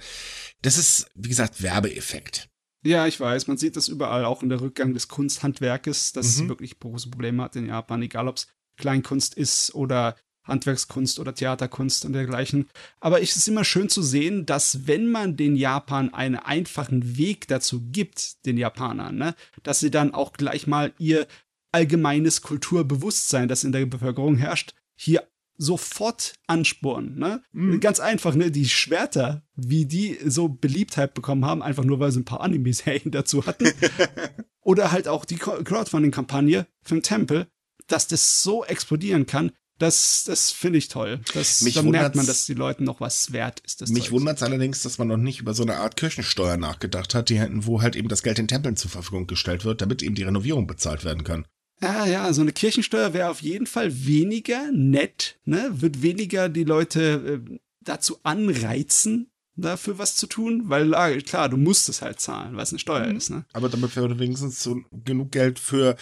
[0.61, 2.51] das ist, wie gesagt, Werbeeffekt.
[2.85, 6.51] Ja, ich weiß, man sieht das überall, auch in der Rückgang des Kunsthandwerkes, das mhm.
[6.51, 12.05] wirklich große Probleme hat in Japan, egal ob es Kleinkunst ist oder Handwerkskunst oder Theaterkunst
[12.05, 12.68] und dergleichen.
[13.01, 17.49] Aber es ist immer schön zu sehen, dass wenn man den Japan einen einfachen Weg
[17.49, 21.27] dazu gibt, den Japanern, ne, dass sie dann auch gleich mal ihr
[21.72, 27.18] allgemeines Kulturbewusstsein, das in der Bevölkerung herrscht, hier sofort anspornen.
[27.18, 27.43] Ne?
[27.53, 27.81] Mhm.
[27.81, 28.51] Ganz einfach, ne?
[28.51, 33.11] Die Schwerter, wie die so Beliebtheit bekommen haben, einfach nur weil sie ein paar Anime-Serien
[33.12, 33.70] dazu hatten.
[34.62, 37.47] Oder halt auch die Crowdfunding-Kampagne für den Tempel,
[37.87, 41.20] dass das so explodieren kann, das, das finde ich toll.
[41.35, 43.89] Das, mich da merkt man, dass die Leuten noch was wert ist.
[43.91, 47.28] mich wundert es allerdings, dass man noch nicht über so eine Art Kirchensteuer nachgedacht hat,
[47.28, 50.14] die hätten, wo halt eben das Geld den Tempeln zur Verfügung gestellt wird, damit eben
[50.14, 51.47] die Renovierung bezahlt werden kann.
[51.80, 55.70] Ja, ja, so eine Kirchensteuer wäre auf jeden Fall weniger nett, ne?
[55.72, 61.57] Wird weniger die Leute äh, dazu anreizen, dafür was zu tun, weil ah, klar, du
[61.57, 63.16] musst es halt zahlen, weil es eine Steuer mhm.
[63.16, 63.45] ist, ne?
[63.53, 65.97] Aber damit wäre wenigstens so genug Geld für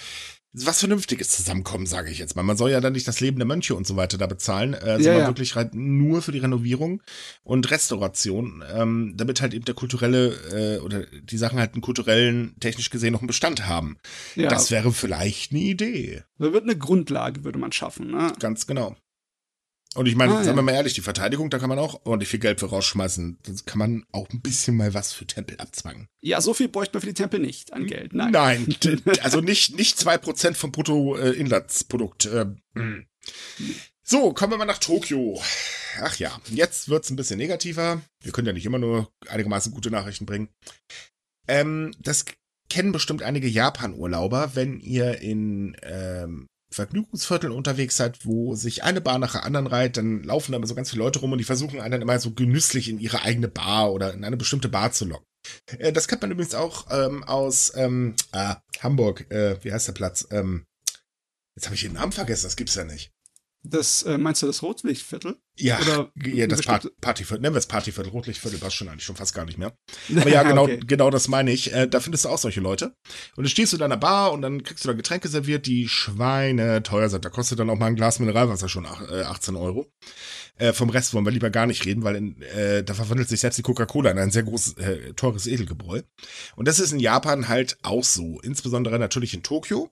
[0.54, 2.42] was Vernünftiges zusammenkommen, sage ich jetzt mal.
[2.42, 4.92] Man soll ja dann nicht das Leben der Mönche und so weiter da bezahlen, äh,
[4.92, 5.26] ja, sondern ja.
[5.26, 7.02] wirklich halt nur für die Renovierung
[7.42, 12.54] und Restauration, ähm, damit halt eben der kulturelle äh, oder die Sachen halt einen kulturellen,
[12.60, 13.96] technisch gesehen noch einen Bestand haben.
[14.36, 14.48] Ja.
[14.48, 16.22] Das wäre vielleicht eine Idee.
[16.38, 18.10] Da wird eine Grundlage, würde man schaffen.
[18.10, 18.32] Ne?
[18.38, 18.96] Ganz genau.
[19.94, 22.30] Und ich meine, ah, sagen wir mal ehrlich, die Verteidigung, da kann man auch ordentlich
[22.30, 23.38] viel Geld für rausschmeißen.
[23.42, 26.08] Da kann man auch ein bisschen mal was für Tempel abzwangen.
[26.22, 28.14] Ja, so viel bräuchte man für die Tempel nicht an Geld.
[28.14, 28.32] Nein.
[28.32, 28.74] Nein,
[29.22, 32.24] also nicht, nicht zwei Prozent vom Bruttoinlandsprodukt.
[32.24, 33.06] Äh, hm.
[34.02, 35.38] so, kommen wir mal nach Tokio.
[36.00, 38.00] Ach ja, jetzt wird's ein bisschen negativer.
[38.22, 40.48] Wir können ja nicht immer nur einigermaßen gute Nachrichten bringen.
[41.48, 42.24] Ähm, das
[42.70, 49.18] kennen bestimmt einige Japan-Urlauber, wenn ihr in ähm, Vergnügungsviertel unterwegs seid, wo sich eine Bar
[49.18, 51.44] nach der anderen reiht, dann laufen da immer so ganz viele Leute rum und die
[51.44, 54.92] versuchen einen dann immer so genüsslich in ihre eigene Bar oder in eine bestimmte Bar
[54.92, 55.26] zu locken.
[55.78, 59.30] Äh, das kennt man übrigens auch ähm, aus ähm, ah, Hamburg.
[59.30, 60.26] Äh, wie heißt der Platz?
[60.30, 60.64] Ähm,
[61.56, 63.12] jetzt habe ich den Namen vergessen, das gibt's ja nicht.
[63.64, 65.36] Das, äh, meinst du das Rotlichtviertel?
[65.56, 69.14] Ja, Oder ja das Part Partyviertel, nennen wir es Partyviertel, Rotlichtviertel passt schon eigentlich schon
[69.14, 69.76] fast gar nicht mehr.
[70.16, 70.80] Aber ja, genau, okay.
[70.84, 71.72] genau das meine ich.
[71.72, 72.96] Äh, da findest du auch solche Leute.
[73.36, 75.88] Und dann stehst du in deiner Bar und dann kriegst du da Getränke serviert, die
[75.88, 77.24] Schweine teuer sind.
[77.24, 79.86] Da kostet dann auch mal ein Glas Mineralwasser schon ach, äh, 18 Euro.
[80.56, 83.40] Äh, vom Rest wollen wir lieber gar nicht reden, weil in, äh, da verwandelt sich
[83.40, 86.02] selbst die Coca-Cola in ein sehr großes, äh, teures Edelgebräu.
[86.56, 88.40] Und das ist in Japan halt auch so.
[88.40, 89.90] Insbesondere natürlich in Tokio.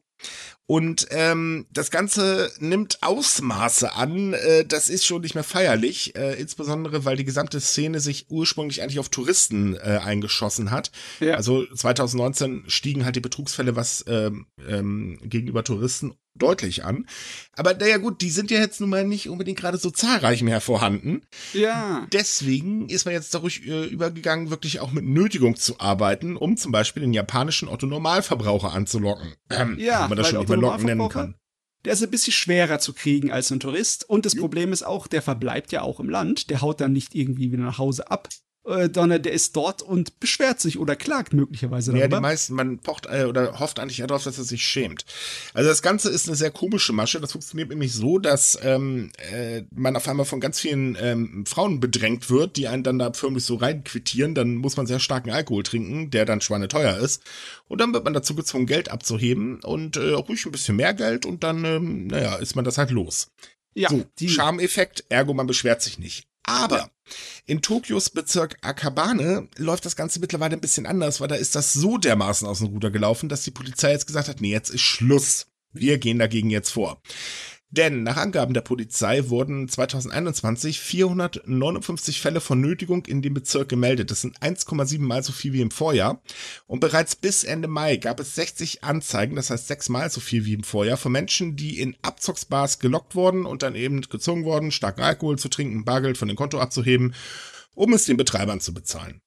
[0.70, 4.34] Und ähm, das Ganze nimmt Ausmaße an.
[4.34, 8.80] Äh, das ist schon nicht mehr feierlich, äh, insbesondere weil die gesamte Szene sich ursprünglich
[8.80, 10.92] eigentlich auf Touristen äh, eingeschossen hat.
[11.18, 11.34] Ja.
[11.34, 17.06] Also 2019 stiegen halt die Betrugsfälle was ähm, ähm, gegenüber Touristen deutlich an.
[17.52, 20.60] Aber naja gut, die sind ja jetzt nun mal nicht unbedingt gerade so zahlreich mehr
[20.60, 21.22] vorhanden.
[21.52, 22.06] Ja.
[22.12, 26.72] Deswegen ist man jetzt dadurch äh, übergegangen, wirklich auch mit Nötigung zu arbeiten, um zum
[26.72, 29.34] Beispiel den japanischen Otto-Normalverbraucher anzulocken.
[29.50, 31.34] Ähm, ja, man das schon nicht mehr locken nennen kann.
[31.84, 34.08] Der ist ein bisschen schwerer zu kriegen als ein Tourist.
[34.08, 34.34] Und das.
[34.34, 36.50] Problem ist auch, der verbleibt ja auch im Land.
[36.50, 38.28] Der haut dann nicht irgendwie wieder nach Hause ab,
[38.70, 42.04] äh, sondern der ist dort und beschwert sich oder klagt möglicherweise darüber.
[42.04, 45.04] Ja, die meisten, man pocht äh, oder hofft eigentlich darauf, dass er sich schämt.
[45.54, 47.20] Also das Ganze ist eine sehr komische Masche.
[47.20, 51.80] Das funktioniert nämlich so, dass ähm, äh, man auf einmal von ganz vielen ähm, Frauen
[51.80, 54.34] bedrängt wird, die einen dann da förmlich so reinquittieren.
[54.34, 57.22] Dann muss man sehr starken Alkohol trinken, der dann schweineteuer ist.
[57.68, 61.26] Und dann wird man dazu gezwungen, Geld abzuheben und äh, ruhig ein bisschen mehr Geld
[61.26, 63.28] und dann, ähm, naja, ist man das halt los.
[63.74, 66.26] Ja, so, Charmeffekt, ergo man beschwert sich nicht.
[66.42, 66.90] Aber
[67.46, 71.72] in Tokios Bezirk Akabane läuft das Ganze mittlerweile ein bisschen anders, weil da ist das
[71.72, 74.82] so dermaßen aus dem Ruder gelaufen, dass die Polizei jetzt gesagt hat, nee, jetzt ist
[74.82, 75.46] Schluss.
[75.72, 77.00] Wir gehen dagegen jetzt vor.
[77.72, 84.10] Denn nach Angaben der Polizei wurden 2021 459 Fälle von Nötigung in dem Bezirk gemeldet.
[84.10, 86.20] Das sind 1,7 mal so viel wie im Vorjahr.
[86.66, 90.54] Und bereits bis Ende Mai gab es 60 Anzeigen, das heißt sechsmal so viel wie
[90.54, 95.02] im Vorjahr, von Menschen, die in Abzocksbars gelockt wurden und dann eben gezwungen wurden, starken
[95.02, 97.14] Alkohol zu trinken, Bargeld von dem Konto abzuheben
[97.80, 99.22] um es den Betreibern zu bezahlen.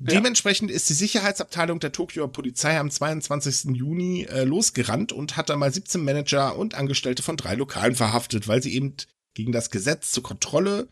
[0.00, 0.14] Ja.
[0.14, 3.76] Dementsprechend ist die Sicherheitsabteilung der Tokioer Polizei am 22.
[3.76, 8.48] Juni äh, losgerannt und hat dann mal 17 Manager und Angestellte von drei Lokalen verhaftet,
[8.48, 8.94] weil sie eben
[9.34, 10.88] gegen das Gesetz zur Kontrolle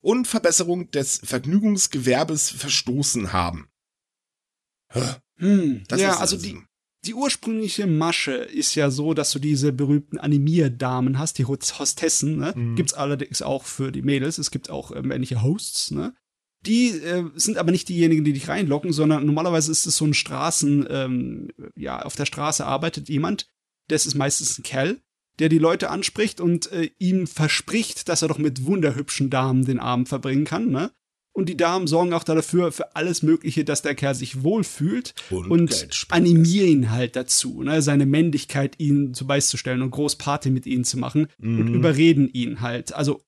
[0.00, 3.66] und Verbesserung des Vergnügungsgewerbes verstoßen haben.
[5.38, 5.82] Hm.
[5.96, 6.62] ja, also die,
[7.04, 12.52] die ursprüngliche Masche ist ja so, dass du diese berühmten Animierdamen hast, die Hostessen, ne?
[12.54, 12.76] Mhm.
[12.76, 14.38] Gibt's allerdings auch für die Mädels.
[14.38, 16.14] Es gibt auch äh, männliche Hosts, ne?
[16.64, 20.14] Die äh, sind aber nicht diejenigen, die dich reinlocken, sondern normalerweise ist es so ein
[20.14, 23.48] Straßen, ähm, ja, auf der Straße arbeitet jemand,
[23.88, 25.00] das ist meistens ein Kerl,
[25.38, 29.80] der die Leute anspricht und äh, ihm verspricht, dass er doch mit wunderhübschen Damen den
[29.80, 30.92] Abend verbringen kann, ne?
[31.34, 35.50] Und die Damen sorgen auch dafür, für alles Mögliche, dass der Kerl sich wohlfühlt und,
[35.50, 40.84] und animieren ihn halt dazu, ne, seine Männlichkeit ihnen zu beizustellen und Großparty mit ihnen
[40.84, 41.60] zu machen mhm.
[41.60, 42.92] und überreden ihn halt.
[42.92, 43.22] Also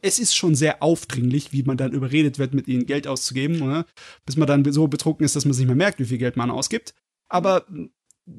[0.00, 3.84] es ist schon sehr aufdringlich, wie man dann überredet wird, mit ihnen Geld auszugeben, ne,
[4.26, 6.36] bis man dann so betrunken ist, dass man sich nicht mehr merkt, wie viel Geld
[6.36, 6.94] man ausgibt.
[7.28, 7.66] Aber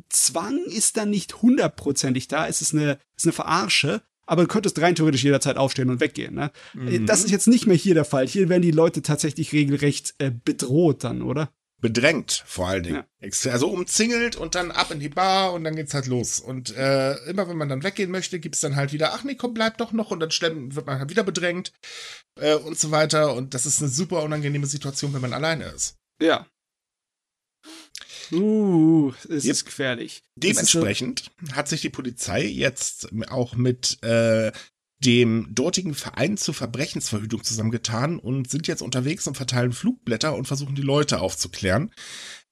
[0.10, 4.48] Zwang ist dann nicht hundertprozentig da, es ist eine, es ist eine Verarsche, aber du
[4.48, 6.36] könntest rein theoretisch jederzeit aufstehen und weggehen.
[6.36, 6.52] Ne?
[6.74, 7.06] Mhm.
[7.06, 8.28] Das ist jetzt nicht mehr hier der Fall.
[8.28, 11.52] Hier werden die Leute tatsächlich regelrecht äh, bedroht dann, oder?
[11.82, 13.04] Bedrängt, vor allen Dingen.
[13.20, 13.52] Ja.
[13.52, 16.40] Also umzingelt und dann ab in die Bar und dann geht's halt los.
[16.40, 19.54] Und äh, immer wenn man dann weggehen möchte, gibt's dann halt wieder, ach nee, komm,
[19.54, 21.74] bleib doch noch und dann wird man halt wieder bedrängt
[22.40, 23.36] äh, und so weiter.
[23.36, 25.98] Und das ist eine super unangenehme Situation, wenn man alleine ist.
[26.22, 26.48] Ja,
[28.32, 30.24] Uh, es ist gefährlich.
[30.36, 34.52] Dementsprechend hat sich die Polizei jetzt auch mit äh,
[35.04, 40.76] dem dortigen Verein zur Verbrechensverhütung zusammengetan und sind jetzt unterwegs und verteilen Flugblätter und versuchen
[40.76, 41.92] die Leute aufzuklären.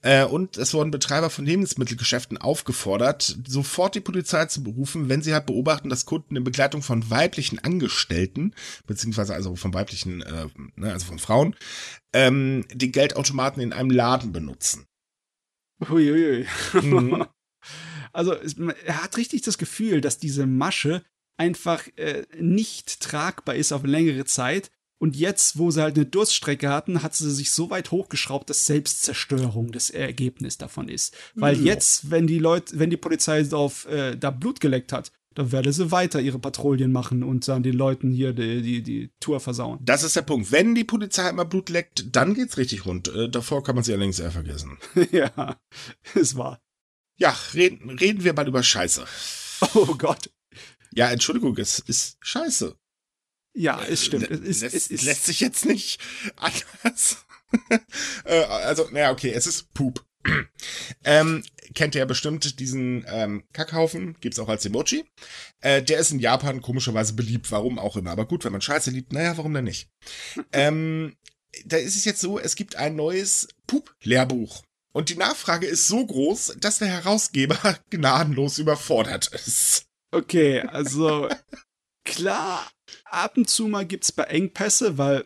[0.02, 5.34] Äh, und es wurden Betreiber von Lebensmittelgeschäften aufgefordert, sofort die Polizei zu berufen, wenn sie
[5.34, 8.56] halt beobachten, dass Kunden in Begleitung von weiblichen Angestellten,
[8.88, 11.56] beziehungsweise also von weiblichen, äh, ne, also von Frauen,
[12.14, 14.86] ähm, den Geldautomaten in einem Laden benutzen.
[15.88, 16.47] Huiuiui.
[16.74, 17.26] Mhm.
[18.12, 21.04] Also er hat richtig das Gefühl, dass diese Masche
[21.40, 24.70] einfach äh, nicht tragbar ist auf längere Zeit.
[25.02, 28.66] Und jetzt, wo sie halt eine Durststrecke hatten, hat sie sich so weit hochgeschraubt, dass
[28.66, 31.16] Selbstzerstörung das Ergebnis davon ist.
[31.36, 31.66] Weil mhm.
[31.66, 35.72] jetzt, wenn die Leute, wenn die Polizei auf äh, da Blut geleckt hat, dann werde
[35.72, 39.80] sie weiter ihre Patrouillen machen und dann den Leuten hier die, die, die Tour versauen.
[39.82, 40.52] Das ist der Punkt.
[40.52, 43.08] Wenn die Polizei immer Blut leckt, dann geht's richtig rund.
[43.08, 44.78] Äh, davor kann man sie allerdings eher vergessen.
[45.12, 45.56] ja,
[46.14, 46.60] es war.
[47.16, 49.06] Ja, reden, reden wir mal über Scheiße.
[49.76, 50.30] Oh Gott.
[50.94, 52.76] Ja, Entschuldigung, es ist Scheiße.
[53.54, 54.30] Ja, es stimmt.
[54.30, 56.00] Es, ist, lässt, es ist, lässt sich jetzt nicht
[56.36, 57.26] anders.
[58.26, 60.06] Äh, also, naja, okay, es ist Poop.
[61.04, 65.06] ähm, kennt ihr ja bestimmt diesen ähm, Kackhaufen, gibt's auch als Emoji.
[65.62, 68.12] Äh, der ist in Japan komischerweise beliebt, warum auch immer.
[68.12, 69.90] Aber gut, wenn man Scheiße liebt, naja, warum denn nicht?
[70.52, 71.16] ähm,
[71.66, 74.64] da ist es jetzt so, es gibt ein neues Pup-Lehrbuch.
[74.92, 79.89] Und die Nachfrage ist so groß, dass der Herausgeber gnadenlos überfordert ist.
[80.12, 81.30] Okay, also
[82.03, 82.70] klar,
[83.05, 85.26] ab und zu mal gibt's bei Engpässe, weil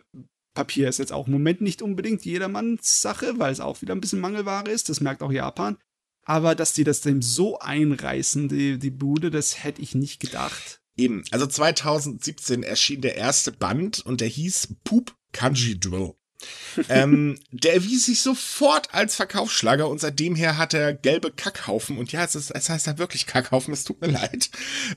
[0.54, 4.00] Papier ist jetzt auch im Moment nicht unbedingt jedermanns Sache, weil es auch wieder ein
[4.00, 4.88] bisschen Mangelware ist.
[4.88, 5.78] Das merkt auch Japan.
[6.26, 10.80] Aber dass die das dem so einreißen, die, die Bude, das hätte ich nicht gedacht.
[10.96, 16.14] Eben, also 2017 erschien der erste Band und der hieß Poop Kanji Drill
[16.88, 22.12] ähm, der erwies sich sofort als Verkaufsschlager und seitdem her hat er gelbe Kackhaufen und
[22.12, 24.50] ja, es, ist, es heißt ja wirklich Kackhaufen, es tut mir leid,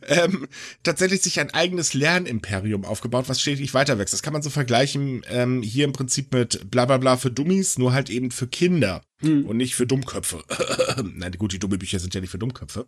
[0.08, 0.48] ähm,
[0.84, 4.14] tatsächlich sich ein eigenes Lernimperium aufgebaut, was stetig weiter wächst.
[4.14, 7.78] Das kann man so vergleichen ähm, hier im Prinzip mit Blablabla bla bla für Dummies,
[7.78, 9.46] nur halt eben für Kinder hm.
[9.46, 10.44] und nicht für Dummköpfe.
[11.04, 12.88] Nein, gut, die dumme Bücher sind ja nicht für Dummköpfe.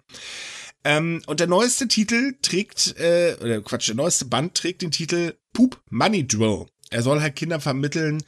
[0.83, 5.33] Ähm, und der neueste Titel trägt, äh, oder Quatsch, der neueste Band trägt den Titel
[5.53, 8.23] Poop Money Drill er soll halt Kindern vermitteln,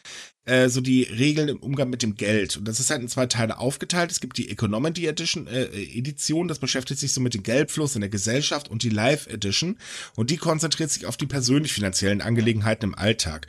[0.46, 2.58] äh, so die Regeln im Umgang mit dem Geld.
[2.58, 4.12] Und das ist halt in zwei Teile aufgeteilt.
[4.12, 8.02] Es gibt die Economy Edition, äh, Edition, das beschäftigt sich so mit dem Geldfluss in
[8.02, 9.78] der Gesellschaft und die Live Edition.
[10.16, 13.48] Und die konzentriert sich auf die persönlich finanziellen Angelegenheiten im Alltag.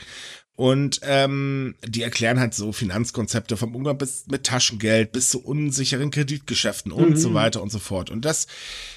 [0.55, 6.11] Und ähm, die erklären halt so Finanzkonzepte vom Umgang bis mit Taschengeld bis zu unsicheren
[6.11, 7.17] Kreditgeschäften und mhm.
[7.17, 8.11] so weiter und so fort.
[8.11, 8.47] Und das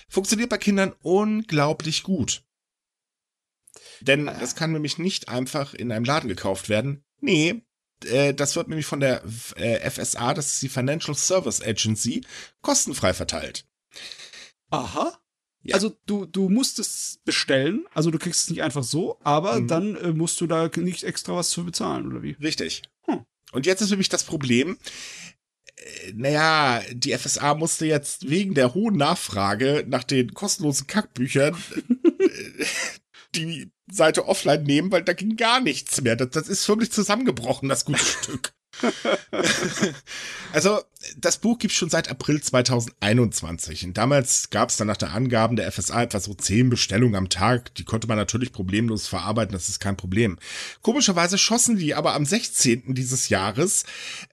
[0.09, 2.43] funktioniert bei Kindern unglaublich gut.
[4.01, 4.37] Denn ah.
[4.39, 7.03] das kann nämlich nicht einfach in einem Laden gekauft werden.
[7.21, 7.63] Nee,
[8.03, 9.23] äh, das wird nämlich von der
[9.55, 12.25] äh, FSA, das ist die Financial Service Agency,
[12.61, 13.65] kostenfrei verteilt.
[14.69, 15.17] Aha.
[15.63, 15.73] Ja.
[15.73, 19.67] Also du, du musst es bestellen, also du kriegst es nicht einfach so, aber mhm.
[19.67, 22.33] dann äh, musst du da nicht extra was für bezahlen, oder wie?
[22.33, 22.83] Richtig.
[23.05, 23.25] Hm.
[23.51, 24.77] Und jetzt ist nämlich das Problem,
[25.75, 31.55] äh, naja, die FSA musste jetzt wegen der hohen Nachfrage nach den kostenlosen Kackbüchern
[32.19, 32.65] äh,
[33.33, 36.15] die Seite offline nehmen, weil da ging gar nichts mehr.
[36.15, 38.53] Das, das ist wirklich zusammengebrochen, das gute Stück.
[40.51, 40.81] also,
[41.17, 43.85] das Buch gibt es schon seit April 2021.
[43.85, 47.29] Und damals gab es dann nach der Angaben der FSA etwa so zehn Bestellungen am
[47.29, 47.73] Tag.
[47.75, 50.37] Die konnte man natürlich problemlos verarbeiten, das ist kein Problem.
[50.81, 52.93] Komischerweise schossen die aber am 16.
[52.95, 53.85] dieses Jahres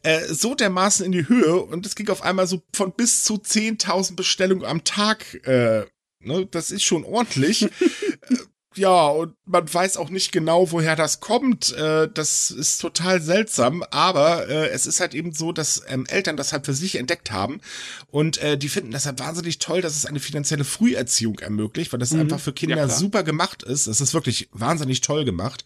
[0.02, 3.34] äh, so dermaßen in die Höhe und es ging auf einmal so von bis zu
[3.34, 5.46] 10.000 Bestellungen am Tag.
[5.46, 5.84] Äh,
[6.20, 7.68] ne, das ist schon ordentlich.
[8.74, 11.72] Ja, und man weiß auch nicht genau, woher das kommt.
[11.76, 16.36] Äh, das ist total seltsam, aber äh, es ist halt eben so, dass ähm, Eltern
[16.36, 17.60] das halt für sich entdeckt haben
[18.10, 22.00] und äh, die finden das halt wahnsinnig toll, dass es eine finanzielle Früherziehung ermöglicht, weil
[22.00, 22.20] das mhm.
[22.20, 23.86] einfach für Kinder ja, super gemacht ist.
[23.86, 25.64] Es ist wirklich wahnsinnig toll gemacht.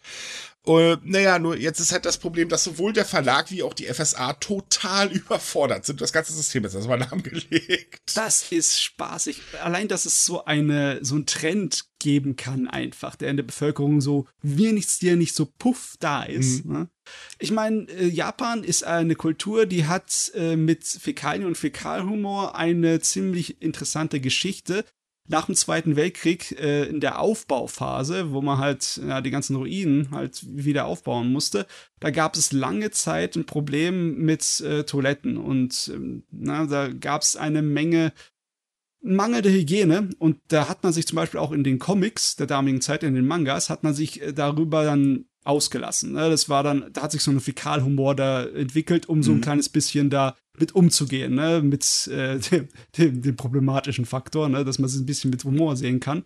[0.67, 3.85] Uh, naja, nur jetzt ist halt das Problem, dass sowohl der Verlag wie auch die
[3.85, 6.01] FSA total überfordert sind.
[6.01, 8.01] Das ganze System ist erstmal lahmgelegt.
[8.13, 9.41] Das ist spaßig.
[9.63, 14.01] Allein, dass es so eine, so ein Trend geben kann einfach, der in der Bevölkerung
[14.01, 16.65] so wie nichts dir nicht so puff da ist.
[16.65, 16.73] Mhm.
[16.73, 16.89] Ne?
[17.39, 22.99] Ich meine, äh, Japan ist eine Kultur, die hat äh, mit Fäkalien und Fäkalhumor eine
[22.99, 24.83] ziemlich interessante Geschichte
[25.27, 30.11] nach dem Zweiten Weltkrieg äh, in der Aufbauphase, wo man halt ja, die ganzen Ruinen
[30.11, 31.67] halt wieder aufbauen musste,
[31.99, 37.21] da gab es lange Zeit ein Problem mit äh, Toiletten und äh, na, da gab
[37.21, 38.13] es eine Menge
[39.01, 42.81] mangelnde Hygiene und da hat man sich zum Beispiel auch in den Comics der damaligen
[42.81, 46.13] Zeit, in den Mangas, hat man sich äh, darüber dann ausgelassen.
[46.13, 46.29] Ne?
[46.29, 49.41] Das war dann, da hat sich so ein Fäkalhumor da entwickelt, um so ein mhm.
[49.41, 51.61] kleines bisschen da mit umzugehen, ne?
[51.61, 52.67] mit äh, dem,
[52.97, 54.65] dem, dem, problematischen Faktor, ne?
[54.65, 56.23] dass man es ein bisschen mit Humor sehen kann.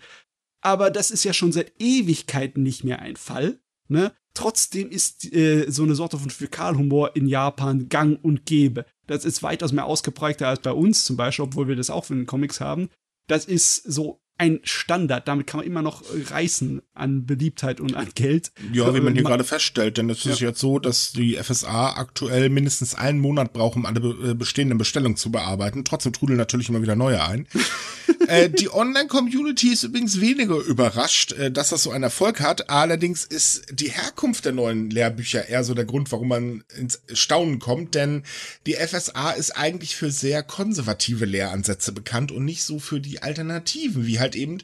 [0.62, 3.60] Aber das ist ja schon seit Ewigkeiten nicht mehr ein Fall.
[3.88, 4.14] Ne?
[4.34, 8.86] Trotzdem ist äh, so eine Sorte von Fäkalhumor in Japan gang und gäbe.
[9.08, 12.20] Das ist weitaus mehr ausgeprägter als bei uns zum Beispiel, obwohl wir das auch in
[12.20, 12.90] den Comics haben.
[13.28, 15.28] Das ist so ein Standard.
[15.28, 18.52] Damit kann man immer noch reißen an Beliebtheit und an Geld.
[18.74, 20.48] Ja, wie man hier gerade feststellt, denn es ist ja.
[20.48, 25.16] jetzt so, dass die FSA aktuell mindestens einen Monat braucht, um alle äh, bestehenden Bestellungen
[25.16, 25.86] zu bearbeiten.
[25.86, 27.48] Trotzdem trudeln natürlich immer wieder neue ein.
[28.28, 32.72] äh, die Online-Community ist übrigens weniger überrascht, äh, dass das so einen Erfolg hat.
[32.72, 37.60] Allerdings ist die Herkunft der neuen Lehrbücher eher so der Grund, warum man ins Staunen
[37.60, 38.24] kommt, denn
[38.66, 44.08] die FSA ist eigentlich für sehr konservative Lehransätze bekannt und nicht so für die Alternativen,
[44.08, 44.60] wie halt eben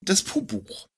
[0.00, 0.88] das Puh-Buch.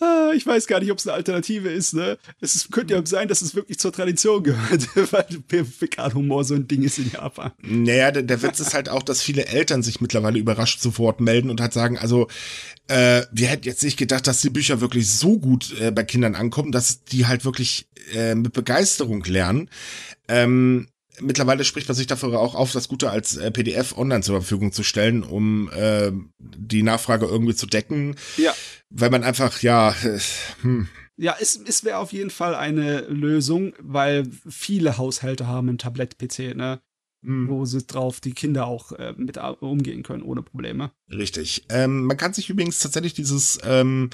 [0.00, 2.18] Ah, ich weiß gar nicht, ob es eine Alternative ist, ne?
[2.40, 6.66] Es ist, könnte ja sein, dass es wirklich zur Tradition gehört, weil Vegan-Humor so ein
[6.66, 7.52] Ding ist in Japan.
[7.62, 11.20] Naja, der, der Witz ist halt auch, dass viele Eltern sich mittlerweile überrascht zu Wort
[11.20, 12.26] melden und halt sagen, also,
[12.88, 16.34] äh, wir hätten jetzt nicht gedacht, dass die Bücher wirklich so gut äh, bei Kindern
[16.34, 19.70] ankommen, dass die halt wirklich äh, mit Begeisterung lernen.
[20.26, 20.88] Ähm,
[21.20, 24.72] mittlerweile spricht man sich dafür auch auf, das Gute als äh, PDF online zur Verfügung
[24.72, 28.16] zu stellen, um äh, die Nachfrage irgendwie zu decken.
[28.36, 28.54] Ja.
[28.90, 30.18] Weil man einfach, ja, äh,
[30.62, 30.88] hm.
[31.16, 36.56] Ja, es, es wäre auf jeden Fall eine Lösung, weil viele Haushalte haben ein Tablett-PC,
[36.56, 36.80] ne?
[37.22, 37.48] Mhm.
[37.48, 40.90] Wo sie drauf die Kinder auch äh, mit umgehen können, ohne Probleme.
[41.10, 41.64] Richtig.
[41.70, 44.10] Ähm, man kann sich übrigens tatsächlich dieses ähm,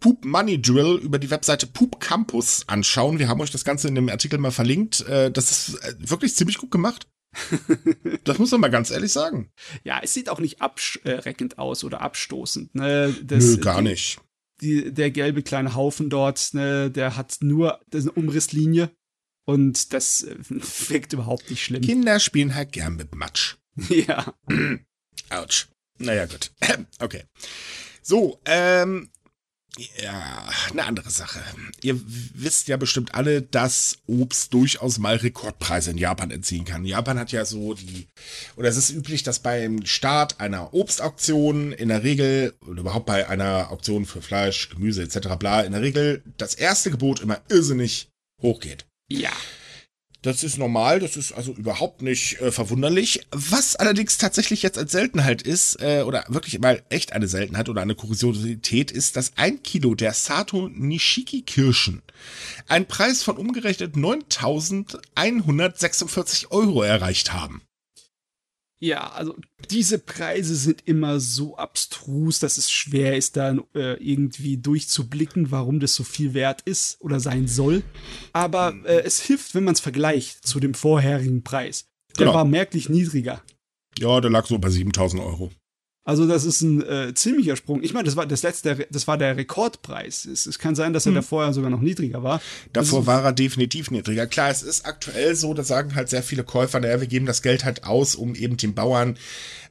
[0.00, 3.18] Poop Money Drill über die Webseite Poop Campus anschauen.
[3.18, 5.00] Wir haben euch das Ganze in dem Artikel mal verlinkt.
[5.06, 7.08] Äh, das ist äh, wirklich ziemlich gut gemacht.
[8.24, 9.50] das muss man mal ganz ehrlich sagen.
[9.84, 12.74] Ja, es sieht auch nicht abschreckend aus oder abstoßend.
[12.74, 13.14] Ne?
[13.22, 14.20] Das, Nö, gar die, nicht.
[14.60, 18.90] Die, der gelbe kleine Haufen dort, ne, der hat nur eine Umrisslinie
[19.44, 20.36] und das äh,
[20.88, 21.82] wirkt überhaupt nicht schlimm.
[21.82, 23.56] Kinder spielen halt gern mit Matsch.
[23.88, 24.34] Ja.
[25.30, 25.68] Autsch.
[25.98, 26.50] Naja, gut.
[27.00, 27.24] Okay.
[28.02, 29.10] So, ähm,
[30.02, 31.40] ja, eine andere Sache.
[31.82, 32.00] Ihr
[32.34, 36.84] wisst ja bestimmt alle, dass Obst durchaus mal Rekordpreise in Japan entziehen kann.
[36.84, 38.08] Japan hat ja so die,
[38.56, 43.28] oder es ist üblich, dass beim Start einer Obstauktion in der Regel, oder überhaupt bei
[43.28, 45.36] einer Auktion für Fleisch, Gemüse etc.
[45.38, 48.08] bla, in der Regel das erste Gebot immer irrsinnig
[48.42, 48.86] hochgeht.
[49.08, 49.32] Ja.
[50.22, 53.20] Das ist normal, das ist also überhaupt nicht äh, verwunderlich.
[53.30, 57.82] Was allerdings tatsächlich jetzt als Seltenheit ist, äh, oder wirklich mal echt eine Seltenheit oder
[57.82, 62.02] eine Kuriosität, ist, dass ein Kilo der Sato Nishiki Kirschen
[62.66, 67.62] einen Preis von umgerechnet 9.146 Euro erreicht haben.
[68.80, 69.34] Ja, also
[69.70, 75.80] diese Preise sind immer so abstrus, dass es schwer ist, da äh, irgendwie durchzublicken, warum
[75.80, 77.82] das so viel wert ist oder sein soll.
[78.32, 81.88] Aber äh, es hilft, wenn man es vergleicht zu dem vorherigen Preis.
[82.18, 82.34] Der genau.
[82.38, 83.42] war merklich niedriger.
[83.98, 85.50] Ja, der lag so bei 7000 Euro.
[86.08, 87.82] Also das ist ein äh, ziemlicher Sprung.
[87.82, 90.24] Ich meine, das war das letzte, das war der Rekordpreis.
[90.24, 91.16] Es, es kann sein, dass er hm.
[91.16, 92.40] davor sogar noch niedriger war.
[92.72, 94.26] Davor war er definitiv niedriger.
[94.26, 97.42] Klar, es ist aktuell so, da sagen halt sehr viele Käufer, naja, wir geben das
[97.42, 99.18] Geld halt aus, um eben den Bauern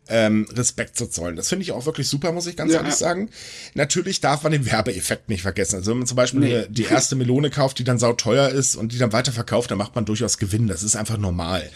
[0.10, 1.38] ähm, Respekt zu zollen.
[1.38, 2.98] Das finde ich auch wirklich super, muss ich ganz ja, ehrlich ja.
[2.98, 3.32] sagen.
[3.74, 5.78] Natürlich darf man den Werbeeffekt nicht vergessen.
[5.78, 6.66] Also wenn man zum Beispiel nee.
[6.70, 10.06] die erste Melone kauft, die dann sauteuer ist und die dann weiterverkauft, dann macht man
[10.06, 10.68] durchaus Gewinn.
[10.68, 11.68] Das ist einfach normal.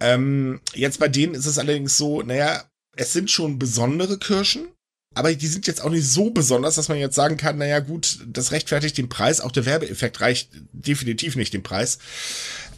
[0.00, 2.64] Ähm, jetzt bei denen ist es allerdings so, naja,
[2.96, 4.68] es sind schon besondere Kirschen,
[5.14, 8.20] aber die sind jetzt auch nicht so besonders, dass man jetzt sagen kann, naja gut,
[8.26, 11.98] das rechtfertigt den Preis, auch der Werbeeffekt reicht definitiv nicht den Preis.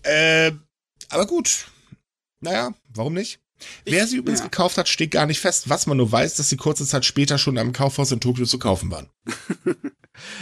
[0.02, 0.52] Äh,
[1.10, 1.66] aber gut,
[2.40, 3.40] naja, warum nicht?
[3.84, 4.46] Ich, Wer sie übrigens ja.
[4.46, 5.68] gekauft hat, steht gar nicht fest.
[5.68, 8.58] Was man nur weiß, dass sie kurze Zeit später schon am Kaufhaus in Tokio zu
[8.58, 9.08] kaufen waren.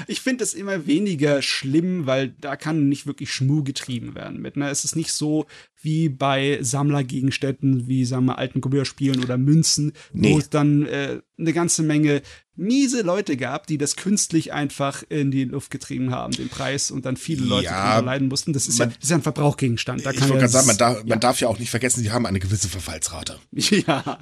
[0.07, 4.57] ich finde es immer weniger schlimm, weil da kann nicht wirklich Schmuh getrieben werden mit.
[4.57, 4.69] Ne?
[4.69, 5.47] Es ist nicht so
[5.83, 10.33] wie bei Sammlergegenständen wie, sagen wir, alten Computerspielen oder Münzen, nee.
[10.33, 12.23] wo es dann äh, eine ganze Menge
[12.61, 17.07] miese Leute gab, die das künstlich einfach in die Luft getrieben haben, den Preis, und
[17.07, 18.53] dann viele Leute ja, leiden mussten.
[18.53, 20.05] Das ist, man, ja, das ist ja ein Verbrauchgegenstand.
[20.05, 21.05] Da ich wollte ja gerade sagen, man darf, ja.
[21.07, 23.39] man darf ja auch nicht vergessen, sie haben eine gewisse Verfallsrate.
[23.71, 24.19] Ja.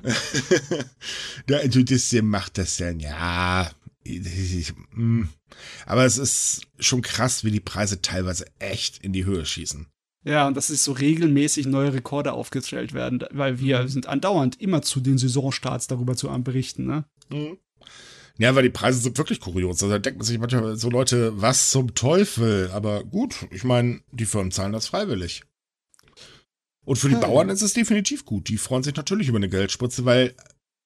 [1.46, 3.70] du, das macht das denn, ja.
[4.05, 5.28] Hm.
[5.86, 9.86] Aber es ist schon krass, wie die Preise teilweise echt in die Höhe schießen.
[10.24, 14.82] Ja, und dass es so regelmäßig neue Rekorde aufgestellt werden, weil wir sind andauernd immer
[14.82, 17.05] zu den Saisonstarts darüber zu berichten, ne?
[17.30, 17.59] Mhm.
[18.38, 19.82] Ja, weil die Preise sind wirklich kurios.
[19.82, 22.70] Also da denkt man sich manchmal so Leute, was zum Teufel?
[22.72, 25.42] Aber gut, ich meine, die Firmen zahlen das freiwillig.
[26.84, 27.20] Und für die ja.
[27.20, 28.49] Bauern ist es definitiv gut.
[28.49, 30.34] Die freuen sich natürlich über eine Geldspritze, weil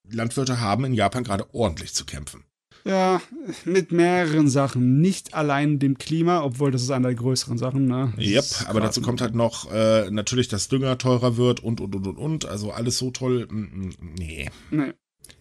[0.08, 2.44] Landwirte haben in Japan gerade ordentlich zu kämpfen.
[2.85, 3.22] Ja,
[3.64, 5.01] mit mehreren Sachen.
[5.01, 7.87] Nicht allein dem Klima, obwohl das ist eine der größeren Sachen.
[7.87, 8.12] Ne?
[8.18, 12.07] Yep, aber dazu kommt halt noch äh, natürlich, dass Dünger teurer wird und, und, und,
[12.07, 12.45] und, und.
[12.45, 13.47] Also alles so toll.
[13.51, 14.51] Nee.
[14.70, 14.93] Nee.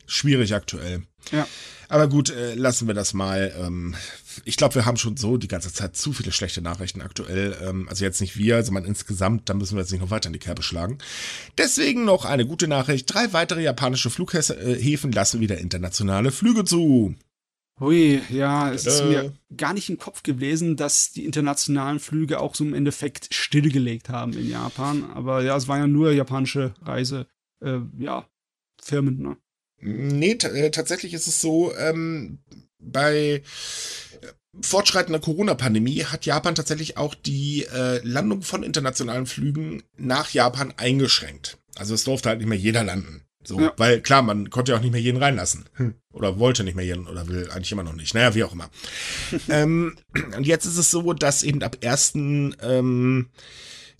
[0.05, 1.03] Schwierig aktuell.
[1.31, 1.47] Ja.
[1.87, 3.53] Aber gut, äh, lassen wir das mal.
[3.57, 3.95] Ähm,
[4.45, 7.57] ich glaube, wir haben schon so die ganze Zeit zu viele schlechte Nachrichten aktuell.
[7.61, 10.33] Ähm, also jetzt nicht wir, sondern insgesamt, da müssen wir jetzt nicht noch weiter in
[10.33, 10.99] die Kerbe schlagen.
[11.57, 13.13] Deswegen noch eine gute Nachricht.
[13.13, 17.15] Drei weitere japanische Flughäfen lassen wieder internationale Flüge zu.
[17.81, 22.53] Hui, ja, es ist mir gar nicht im Kopf gewesen, dass die internationalen Flüge auch
[22.53, 25.09] so im Endeffekt stillgelegt haben in Japan.
[25.11, 27.25] Aber ja, es waren ja nur japanische Reise,
[27.59, 28.29] äh, ja,
[28.79, 29.37] Firmen, ne?
[29.79, 32.37] Nee, äh, tatsächlich ist es so, ähm,
[32.77, 33.41] bei
[34.61, 41.57] fortschreitender Corona-Pandemie hat Japan tatsächlich auch die äh, Landung von internationalen Flügen nach Japan eingeschränkt.
[41.75, 43.23] Also es durfte halt nicht mehr jeder landen.
[43.43, 43.73] So, ja.
[43.77, 45.65] weil klar, man konnte ja auch nicht mehr jeden reinlassen.
[45.73, 45.95] Hm.
[46.11, 48.13] Oder wollte nicht mehr jeden oder will eigentlich immer noch nicht.
[48.13, 48.69] Naja, wie auch immer.
[49.49, 49.95] ähm,
[50.35, 53.29] und jetzt ist es so, dass eben ab ersten ähm,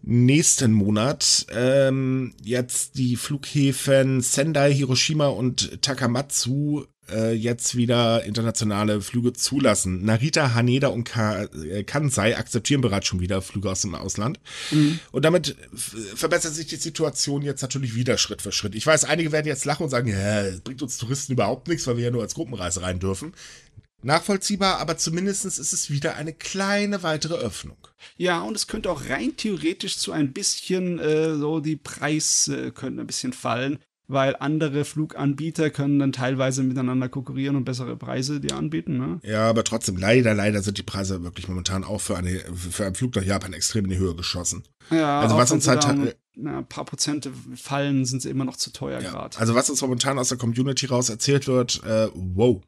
[0.04, 9.34] nächsten Monat ähm, jetzt die Flughäfen Sendai, Hiroshima und Takamatsu äh, jetzt wieder internationale Flüge
[9.34, 10.04] zulassen.
[10.04, 14.40] Narita, Haneda und Ka äh, Kansai akzeptieren bereits schon wieder Flüge aus dem Ausland.
[14.72, 15.00] Mhm.
[15.12, 18.76] Und damit verbessert sich die Situation jetzt natürlich wieder Schritt für Schritt.
[18.76, 21.98] Ich weiß, einige werden jetzt lachen und sagen, ja, bringt uns Touristen überhaupt nichts, weil
[21.98, 23.34] wir ja nur als Gruppenreise rein dürfen.
[24.04, 27.78] Nachvollziehbar, aber zumindest ist es wieder eine kleine weitere Öffnung.
[28.18, 32.72] Ja, und es könnte auch rein theoretisch zu ein bisschen äh, so die Preise äh,
[32.72, 33.78] können ein bisschen fallen,
[34.12, 38.98] weil andere Fluganbieter können dann teilweise miteinander konkurrieren und bessere Preise dir anbieten.
[38.98, 39.20] Ne?
[39.24, 42.96] Ja, aber trotzdem, leider, leider sind die Preise wirklich momentan auch für, eine, für einen
[42.96, 44.64] Flug nach Japan extrem in die Höhe geschossen.
[44.90, 48.72] Ja, also was uns halt ein na, paar Prozente fallen, sind sie immer noch zu
[48.72, 49.38] teuer ja, gerade.
[49.40, 52.62] Also was uns momentan aus der Community raus erzählt wird, äh, wow.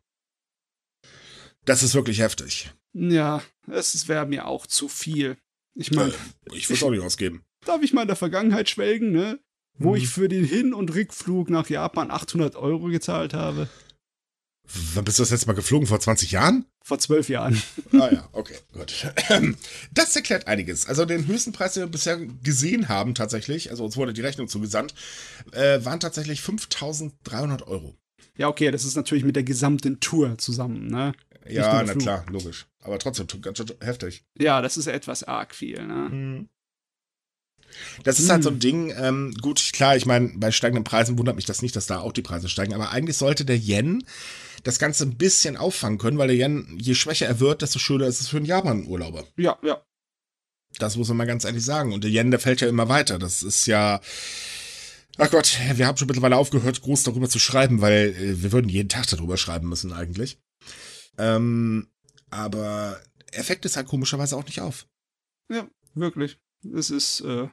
[1.66, 2.72] Das ist wirklich heftig.
[2.94, 5.38] Ja, es wäre mir auch zu viel.
[5.76, 7.44] Ich meine, äh, ich würde es auch nicht ausgeben.
[7.66, 9.40] Darf ich mal in der Vergangenheit schwelgen, ne?
[9.78, 9.96] Wo mhm.
[9.98, 13.68] ich für den Hin- und Rückflug nach Japan 800 Euro gezahlt habe.
[14.94, 15.88] Wann bist du das letzte Mal geflogen?
[15.88, 16.66] Vor 20 Jahren?
[16.84, 17.62] Vor zwölf Jahren.
[17.94, 19.14] Ah ja, okay, gut.
[19.94, 20.88] Das erklärt einiges.
[20.88, 24.48] Also den höchsten Preis, den wir bisher gesehen haben tatsächlich, also uns wurde die Rechnung
[24.48, 24.94] zugesandt,
[25.52, 27.96] äh, waren tatsächlich 5300 Euro.
[28.38, 31.14] Ja, okay, das ist natürlich mit der gesamten Tour zusammen, ne?
[31.48, 32.66] ja, na klar, logisch.
[32.80, 34.24] Aber trotzdem ganz schön heftig.
[34.38, 36.10] Ja, das ist etwas arg viel, ne?
[36.10, 36.50] Mhm.
[38.04, 38.60] Das ist halt so ein hm.
[38.60, 42.00] Ding, ähm, gut, klar, ich meine, bei steigenden Preisen wundert mich das nicht, dass da
[42.00, 44.04] auch die Preise steigen, aber eigentlich sollte der Yen
[44.64, 48.08] das Ganze ein bisschen auffangen können, weil der Yen, je schwächer er wird, desto schöner
[48.08, 49.26] ist es für einen Japan-Urlauber.
[49.38, 49.82] Ja, ja.
[50.80, 51.94] Das muss man mal ganz ehrlich sagen.
[51.94, 53.20] Und der Yen, der fällt ja immer weiter.
[53.20, 54.02] Das ist ja.
[55.18, 58.70] Ach Gott, wir haben schon mittlerweile aufgehört, groß darüber zu schreiben, weil äh, wir würden
[58.70, 60.40] jeden Tag darüber schreiben müssen eigentlich.
[61.18, 61.88] Ähm,
[62.32, 63.00] aber
[63.32, 64.88] er fängt es halt komischerweise auch nicht auf.
[65.52, 66.40] Ja, wirklich.
[66.76, 67.48] Es ist, äh,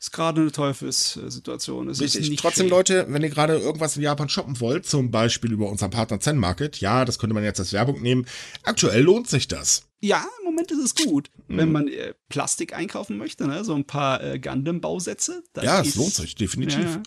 [0.00, 1.88] ist gerade eine Teufelssituation.
[1.90, 2.36] Es Richtig.
[2.36, 2.70] Trotzdem, schön.
[2.70, 6.38] Leute, wenn ihr gerade irgendwas in Japan shoppen wollt, zum Beispiel über unseren Partner Zen
[6.38, 8.26] Market, ja, das könnte man jetzt als Werbung nehmen.
[8.62, 9.84] Aktuell lohnt sich das.
[10.00, 11.30] Ja, im Moment ist es gut.
[11.48, 11.72] Wenn Mhm.
[11.72, 13.64] man äh, Plastik einkaufen möchte, ne?
[13.64, 15.42] so ein paar äh, Gundam-Bausätze.
[15.60, 16.84] ja, es lohnt sich, definitiv.
[16.84, 17.02] Ja.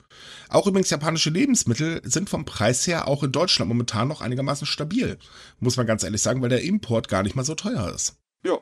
[0.50, 5.18] Auch übrigens japanische Lebensmittel sind vom Preis her auch in Deutschland momentan noch einigermaßen stabil.
[5.62, 8.18] Muss man ganz ehrlich sagen, weil der Import gar nicht mal so teuer ist.
[8.44, 8.60] Ja.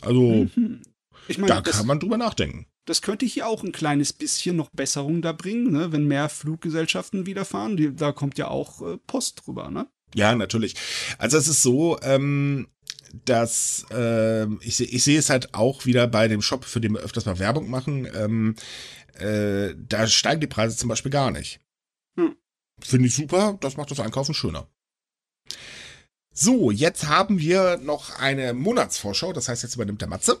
[0.00, 0.80] Also, Mhm.
[1.28, 2.66] Ich da meine, das, kann man drüber nachdenken.
[2.86, 5.92] das könnte hier auch ein kleines bisschen noch Besserung da bringen, ne?
[5.92, 7.76] wenn mehr Fluggesellschaften wieder fahren.
[7.76, 9.86] Die, da kommt ja auch äh, Post drüber, ne?
[10.14, 10.74] Ja, natürlich.
[11.18, 12.68] Also es ist so, ähm,
[13.24, 17.00] dass ähm, ich, ich sehe es halt auch wieder bei dem Shop, für den wir
[17.00, 18.08] öfters mal Werbung machen.
[18.14, 18.56] Ähm,
[19.18, 21.60] äh, da steigen die Preise zum Beispiel gar nicht.
[22.18, 22.36] Hm.
[22.80, 24.68] Finde ich super, das macht das Einkaufen schöner.
[26.32, 30.40] So, jetzt haben wir noch eine Monatsvorschau, das heißt, jetzt übernimmt der Matze.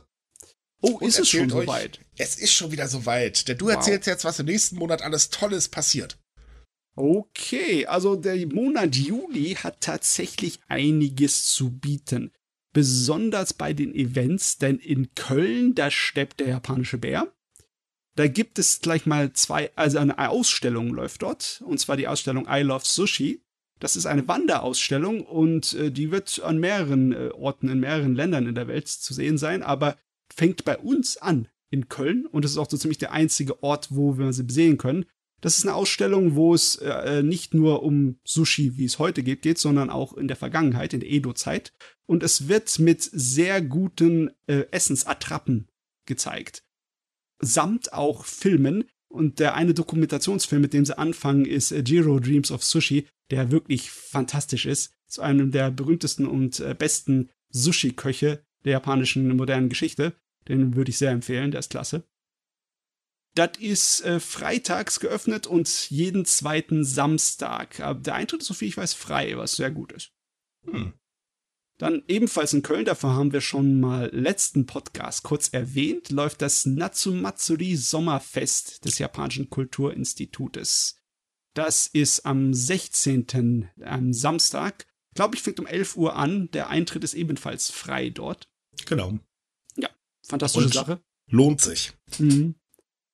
[0.80, 2.00] Oh, ist es schon soweit?
[2.16, 3.74] Es ist schon wieder soweit, denn du Wow.
[3.74, 6.18] erzählst jetzt, was im nächsten Monat alles Tolles passiert.
[6.94, 12.32] Okay, also der Monat Juli hat tatsächlich einiges zu bieten.
[12.72, 17.32] Besonders bei den Events, denn in Köln, da steppt der japanische Bär.
[18.16, 22.46] Da gibt es gleich mal zwei, also eine Ausstellung läuft dort, und zwar die Ausstellung
[22.50, 23.42] I Love Sushi.
[23.78, 28.48] Das ist eine Wanderausstellung und äh, die wird an mehreren äh, Orten in mehreren Ländern
[28.48, 29.96] in der Welt zu sehen sein, aber
[30.38, 33.88] fängt bei uns an in Köln und es ist auch so ziemlich der einzige Ort,
[33.90, 35.04] wo wir sie sehen können.
[35.40, 39.42] Das ist eine Ausstellung, wo es äh, nicht nur um Sushi, wie es heute geht,
[39.42, 41.72] geht, sondern auch in der Vergangenheit, in der Edo-Zeit.
[42.06, 45.68] Und es wird mit sehr guten äh, Essensattrappen
[46.06, 46.64] gezeigt.
[47.40, 48.84] Samt auch Filmen.
[49.10, 53.50] Und der eine Dokumentationsfilm, mit dem sie anfangen, ist äh, Jiro Dreams of Sushi, der
[53.52, 54.92] wirklich fantastisch ist.
[55.06, 60.14] Zu einem der berühmtesten und äh, besten Sushi-Köche der japanischen modernen Geschichte.
[60.48, 62.04] Den würde ich sehr empfehlen, der ist klasse.
[63.34, 67.80] Das ist äh, freitags geöffnet und jeden zweiten Samstag.
[67.80, 70.12] Aber der Eintritt ist, soviel ich weiß, frei, was sehr gut ist.
[70.64, 70.94] Hm.
[71.78, 76.66] Dann ebenfalls in Köln, dafür haben wir schon mal letzten Podcast kurz erwähnt, läuft das
[76.66, 81.00] Natsumatsuri Sommerfest des Japanischen Kulturinstitutes.
[81.54, 83.68] Das ist am 16.
[83.84, 84.86] am Samstag.
[85.14, 86.50] Glaube ich, fängt um 11 Uhr an.
[86.50, 88.48] Der Eintritt ist ebenfalls frei dort.
[88.86, 89.18] Genau.
[90.28, 91.00] Fantastische Und- Sache.
[91.30, 91.92] Lohnt sich.
[92.18, 92.54] Mhm.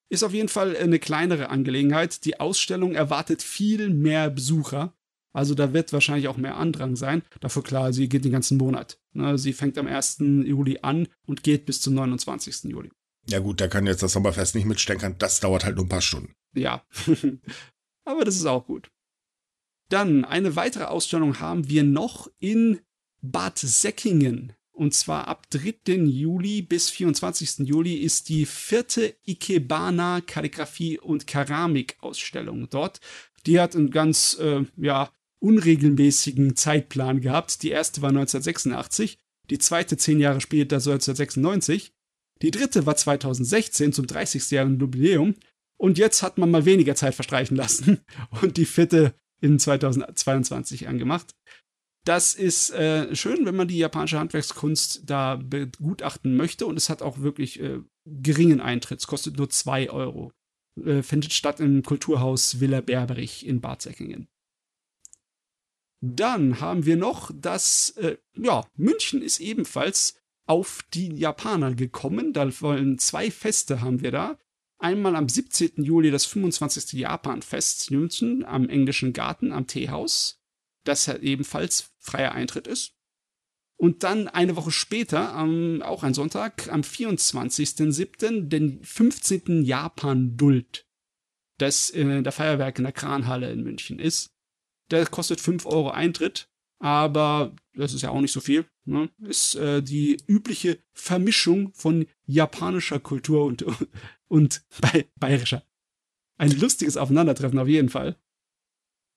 [0.08, 2.24] Ist auf jeden Fall eine kleinere Angelegenheit.
[2.24, 4.94] Die Ausstellung erwartet viel mehr Besucher.
[5.32, 7.22] Also da wird wahrscheinlich auch mehr Andrang sein.
[7.40, 9.00] Dafür klar, sie geht den ganzen Monat.
[9.14, 10.18] Ne, Sie fängt am 1.
[10.46, 12.64] Juli an und geht bis zum 29.
[12.70, 12.90] Juli.
[13.28, 15.16] Ja gut, da kann jetzt das Sommerfest nicht mitsteckern.
[15.18, 16.34] Das dauert halt nur ein paar Stunden.
[16.54, 16.84] Ja.
[18.04, 18.90] Aber das ist auch gut.
[19.88, 22.80] Dann eine weitere Ausstellung haben wir noch in
[23.22, 24.52] Bad Säckingen.
[24.74, 25.94] Und zwar ab 3.
[26.04, 27.60] Juli bis 24.
[27.60, 33.00] Juli ist die vierte Ikebana Kalligraphie und Keramik-Ausstellung dort.
[33.46, 37.62] Die hat einen ganz, äh, ja, unregelmäßigen Zeitplan gehabt.
[37.62, 39.18] Die erste war 1986,
[39.50, 41.92] die zweite zehn Jahre später, also 1996.
[42.42, 44.50] Die dritte war 2016 zum 30.
[44.80, 45.36] Jubiläum.
[45.76, 48.00] Und jetzt hat man mal weniger Zeit verstreichen lassen
[48.42, 51.34] und die vierte in 2022 angemacht.
[52.04, 57.00] Das ist äh, schön, wenn man die japanische Handwerkskunst da begutachten möchte und es hat
[57.00, 59.00] auch wirklich äh, geringen Eintritt.
[59.00, 60.32] Es kostet nur 2 Euro.
[60.82, 64.28] Äh, findet statt im Kulturhaus Villa Berberich in Bad Säckingen.
[66.02, 72.34] Dann haben wir noch das, äh, ja, München ist ebenfalls auf die Japaner gekommen.
[72.34, 74.38] Da wollen zwei Feste haben wir da.
[74.78, 75.82] Einmal am 17.
[75.82, 76.92] Juli das 25.
[76.92, 80.42] Japan-Fest in München am Englischen Garten am Teehaus,
[80.84, 82.94] das ebenfalls freier Eintritt ist.
[83.76, 89.64] Und dann eine Woche später, am, auch ein Sonntag, am 24.07., den 15.
[89.64, 90.86] Japan-Duld,
[91.58, 94.32] das in der Feuerwerk in der Kranhalle in München ist.
[94.90, 98.66] Der kostet 5 Euro Eintritt, aber das ist ja auch nicht so viel.
[98.84, 99.10] Ne?
[99.20, 103.64] Ist äh, die übliche Vermischung von japanischer Kultur und,
[104.28, 104.64] und
[105.18, 105.64] bayerischer.
[106.36, 108.16] Ein lustiges Aufeinandertreffen auf jeden Fall.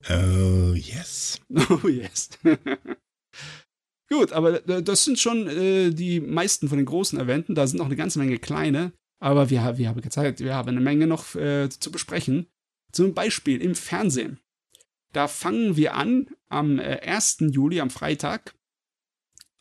[0.10, 1.42] Oh, yes.
[1.70, 2.30] Oh yes.
[4.10, 7.56] Gut, aber äh, das sind schon äh, die meisten von den großen Eventen.
[7.56, 8.94] Da sind noch eine ganze Menge kleine.
[9.20, 12.48] Aber wir, wir haben gezeigt, wir haben eine Menge noch äh, zu besprechen.
[12.92, 14.40] Zum Beispiel im Fernsehen.
[15.14, 17.38] Da fangen wir an am äh, 1.
[17.52, 18.56] Juli, am Freitag,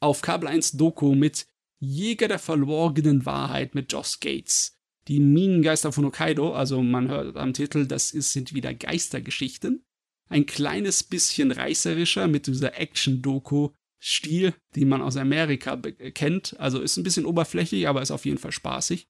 [0.01, 1.47] auf Kabel 1 Doku mit
[1.79, 4.79] Jäger der verlorenen Wahrheit mit Joss Gates.
[5.09, 9.85] Die Minengeister von Hokkaido, also man hört am Titel, das ist, sind wieder Geistergeschichten.
[10.29, 16.59] Ein kleines bisschen reißerischer mit dieser Action-Doku-Stil, die man aus Amerika be- kennt.
[16.59, 19.09] Also ist ein bisschen oberflächlich, aber ist auf jeden Fall spaßig.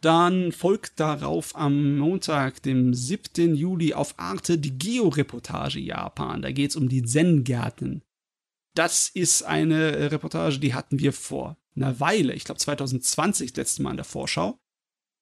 [0.00, 3.54] Dann folgt darauf am Montag, dem 7.
[3.54, 6.42] Juli auf Arte die Georeportage Japan.
[6.42, 8.02] Da geht es um die Zen-Gärten.
[8.74, 13.82] Das ist eine Reportage, die hatten wir vor einer Weile, ich glaube 2020 das letzte
[13.82, 14.58] Mal in der Vorschau.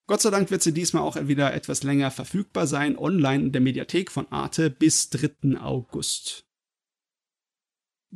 [0.06, 3.62] Gott sei Dank wird sie diesmal auch wieder etwas länger verfügbar sein, online in der
[3.62, 5.58] Mediathek von Arte bis 3.
[5.58, 6.44] August.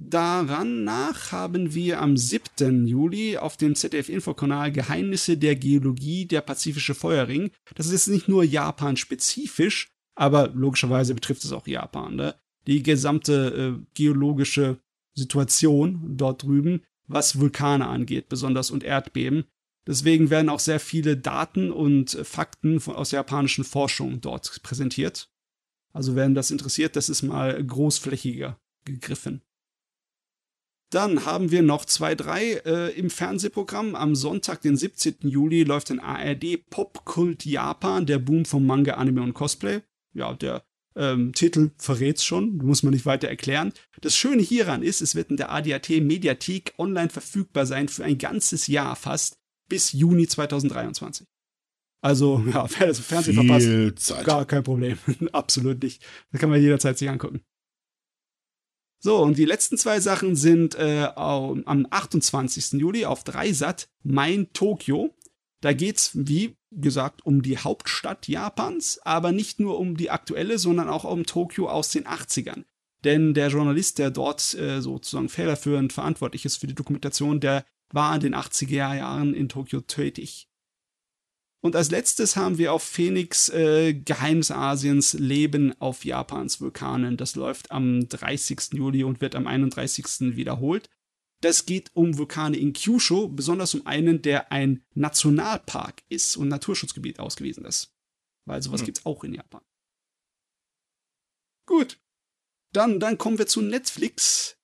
[0.01, 2.86] Daran nach haben wir am 7.
[2.86, 7.51] Juli auf dem ZDF-Infokanal Geheimnisse der Geologie der Pazifische Feuerring.
[7.74, 12.14] Das ist nicht nur Japan-spezifisch, aber logischerweise betrifft es auch Japan.
[12.14, 12.36] Ne?
[12.68, 14.78] Die gesamte äh, geologische
[15.14, 19.47] Situation dort drüben, was Vulkane angeht, besonders und Erdbeben.
[19.89, 25.30] Deswegen werden auch sehr viele Daten und Fakten von, aus der japanischen Forschung dort präsentiert.
[25.95, 29.41] Also wenn das interessiert, das ist mal großflächiger gegriffen.
[30.91, 33.95] Dann haben wir noch zwei, drei äh, im Fernsehprogramm.
[33.95, 35.16] Am Sonntag, den 17.
[35.22, 39.80] Juli, läuft in ARD Popkult Japan, der Boom vom Manga, Anime und Cosplay.
[40.12, 40.64] Ja, der
[40.97, 43.72] ähm, Titel verrät's schon, muss man nicht weiter erklären.
[44.03, 48.18] Das Schöne hieran ist, es wird in der ADAT Mediathek online verfügbar sein für ein
[48.18, 49.38] ganzes Jahr fast,
[49.68, 51.26] bis Juni 2023.
[52.00, 54.24] Also, ja, wer das im Fernsehen verpasst, Zeit.
[54.24, 54.98] gar kein Problem.
[55.32, 56.04] Absolut nicht.
[56.30, 57.42] Das kann man jederzeit sich angucken.
[59.00, 62.72] So, und die letzten zwei Sachen sind äh, am 28.
[62.80, 65.14] Juli auf Dreisat Mein Tokio.
[65.60, 70.88] Da geht's, wie gesagt, um die Hauptstadt Japans, aber nicht nur um die aktuelle, sondern
[70.88, 72.64] auch um Tokio aus den 80ern.
[73.04, 78.14] Denn der Journalist, der dort äh, sozusagen federführend verantwortlich ist für die Dokumentation, der war
[78.14, 80.49] in den 80er Jahren in Tokio tätig.
[81.61, 87.16] Und als letztes haben wir auf Phoenix äh, Geheimnis Asiens Leben auf Japans Vulkanen.
[87.16, 88.74] Das läuft am 30.
[88.74, 90.36] Juli und wird am 31.
[90.36, 90.89] wiederholt.
[91.41, 97.18] Das geht um Vulkane in Kyushu, besonders um einen, der ein Nationalpark ist und Naturschutzgebiet
[97.20, 97.93] ausgewiesen ist.
[98.45, 98.86] Weil sowas hm.
[98.86, 99.62] gibt's auch in Japan.
[101.66, 102.01] Gut.
[102.72, 104.57] Dann, dann kommen wir zu Netflix.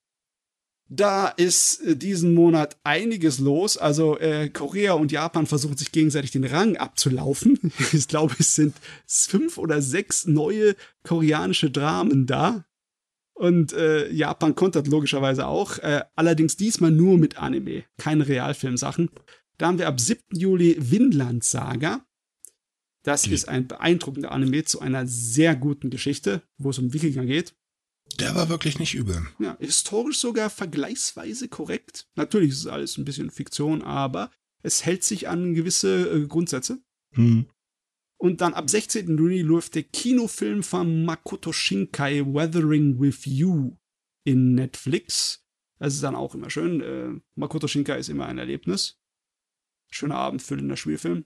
[0.89, 3.78] Da ist äh, diesen Monat einiges los.
[3.78, 7.59] Also äh, Korea und Japan versuchen sich gegenseitig den Rang abzulaufen.
[7.93, 8.74] Ich glaube, es sind
[9.07, 12.64] fünf oder sechs neue koreanische Dramen da.
[13.35, 15.78] Und äh, Japan kontert logischerweise auch.
[15.78, 19.11] Äh, allerdings diesmal nur mit Anime, keine Realfilmsachen.
[19.59, 20.22] Da haben wir ab 7.
[20.32, 22.05] Juli Vinland Saga.
[23.03, 27.55] Das ist ein beeindruckender Anime zu einer sehr guten Geschichte, wo es um Wikinger geht.
[28.20, 29.26] Der war wirklich nicht übel.
[29.38, 32.08] Ja, historisch sogar vergleichsweise korrekt.
[32.14, 34.30] Natürlich ist es alles ein bisschen Fiktion, aber
[34.62, 36.82] es hält sich an gewisse äh, Grundsätze.
[37.12, 37.46] Hm.
[38.16, 39.18] Und dann ab 16.
[39.18, 43.76] Juni läuft der Kinofilm von Makoto Shinkai Weathering with You
[44.24, 45.44] in Netflix.
[45.78, 46.80] Das ist dann auch immer schön.
[46.80, 48.98] Äh, Makoto Shinkai ist immer ein Erlebnis.
[49.90, 51.24] Schöner abendfüllender Spielfilm.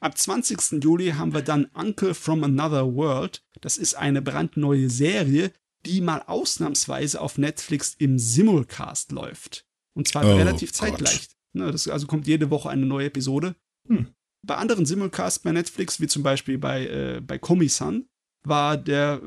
[0.00, 0.82] Ab 20.
[0.82, 3.44] Juli haben wir dann Uncle from Another World.
[3.60, 5.52] Das ist eine brandneue Serie,
[5.86, 9.66] die mal ausnahmsweise auf Netflix im Simulcast läuft.
[9.94, 11.28] Und zwar oh, relativ zeitgleich.
[11.52, 13.56] Ne, das, also kommt jede Woche eine neue Episode.
[13.88, 14.08] Hm.
[14.46, 18.06] Bei anderen Simulcasts bei Netflix, wie zum Beispiel bei, äh, bei Komi-san,
[18.42, 19.20] war der,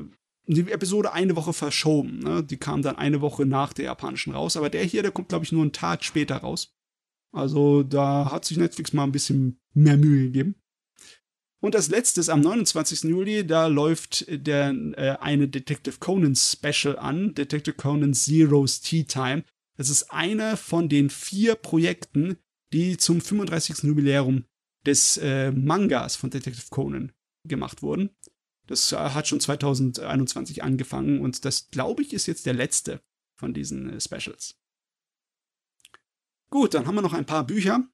[0.46, 2.18] die Episode eine Woche verschoben.
[2.20, 2.42] Ne?
[2.42, 4.56] Die kam dann eine Woche nach der japanischen raus.
[4.56, 6.74] Aber der hier, der kommt, glaube ich, nur einen Tag später raus.
[7.32, 10.54] Also da hat sich Netflix mal ein bisschen mehr Mühe gegeben.
[11.64, 13.04] Und als letztes am 29.
[13.04, 19.44] Juli, da läuft der äh, eine Detective Conan Special an, Detective Conan Zero's Tea Time.
[19.78, 22.36] Das ist einer von den vier Projekten,
[22.74, 23.84] die zum 35.
[23.84, 24.44] Jubiläum
[24.84, 27.12] des äh, Mangas von Detective Conan
[27.48, 28.10] gemacht wurden.
[28.66, 33.00] Das äh, hat schon 2021 angefangen und das, glaube ich, ist jetzt der letzte
[33.36, 34.54] von diesen äh, Specials.
[36.50, 37.88] Gut, dann haben wir noch ein paar Bücher.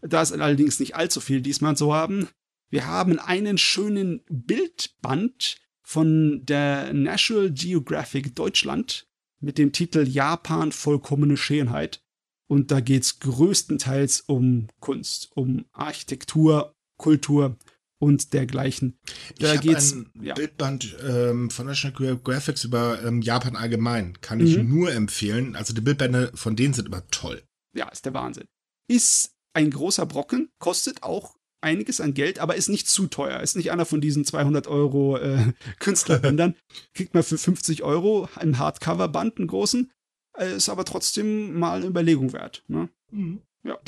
[0.00, 2.28] Da ist allerdings nicht allzu viel diesmal zu haben.
[2.70, 9.06] Wir haben einen schönen Bildband von der National Geographic Deutschland
[9.40, 12.02] mit dem Titel Japan vollkommene Schönheit.
[12.46, 17.56] Und da geht es größtenteils um Kunst, um Architektur, Kultur
[17.98, 18.98] und dergleichen.
[19.38, 20.34] Da ich geht's ein ja.
[20.34, 24.20] Bildband ähm, von National Geographic über ähm, Japan allgemein.
[24.20, 24.68] Kann ich mhm.
[24.68, 25.56] nur empfehlen.
[25.56, 27.42] Also die Bildbände von denen sind immer toll.
[27.74, 28.46] Ja, ist der Wahnsinn.
[28.88, 33.40] Ist ein großer Brocken, kostet auch einiges an Geld, aber ist nicht zu teuer.
[33.40, 36.54] Ist nicht einer von diesen 200 Euro äh, Künstlerbändern.
[36.94, 39.90] Kriegt man für 50 Euro einen Hardcover-Band, einen großen.
[40.38, 42.62] Äh, ist aber trotzdem mal eine Überlegung wert.
[42.68, 42.88] Ne?
[43.10, 43.40] Mhm.
[43.64, 43.78] Ja.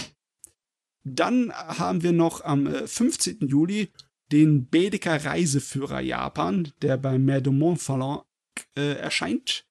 [1.04, 3.42] Dann haben wir noch am 15.
[3.42, 3.92] Äh, Juli
[4.32, 8.22] den Baedeker Reiseführer Japan, der bei Mer de Montfalon
[8.76, 9.66] äh, erscheint.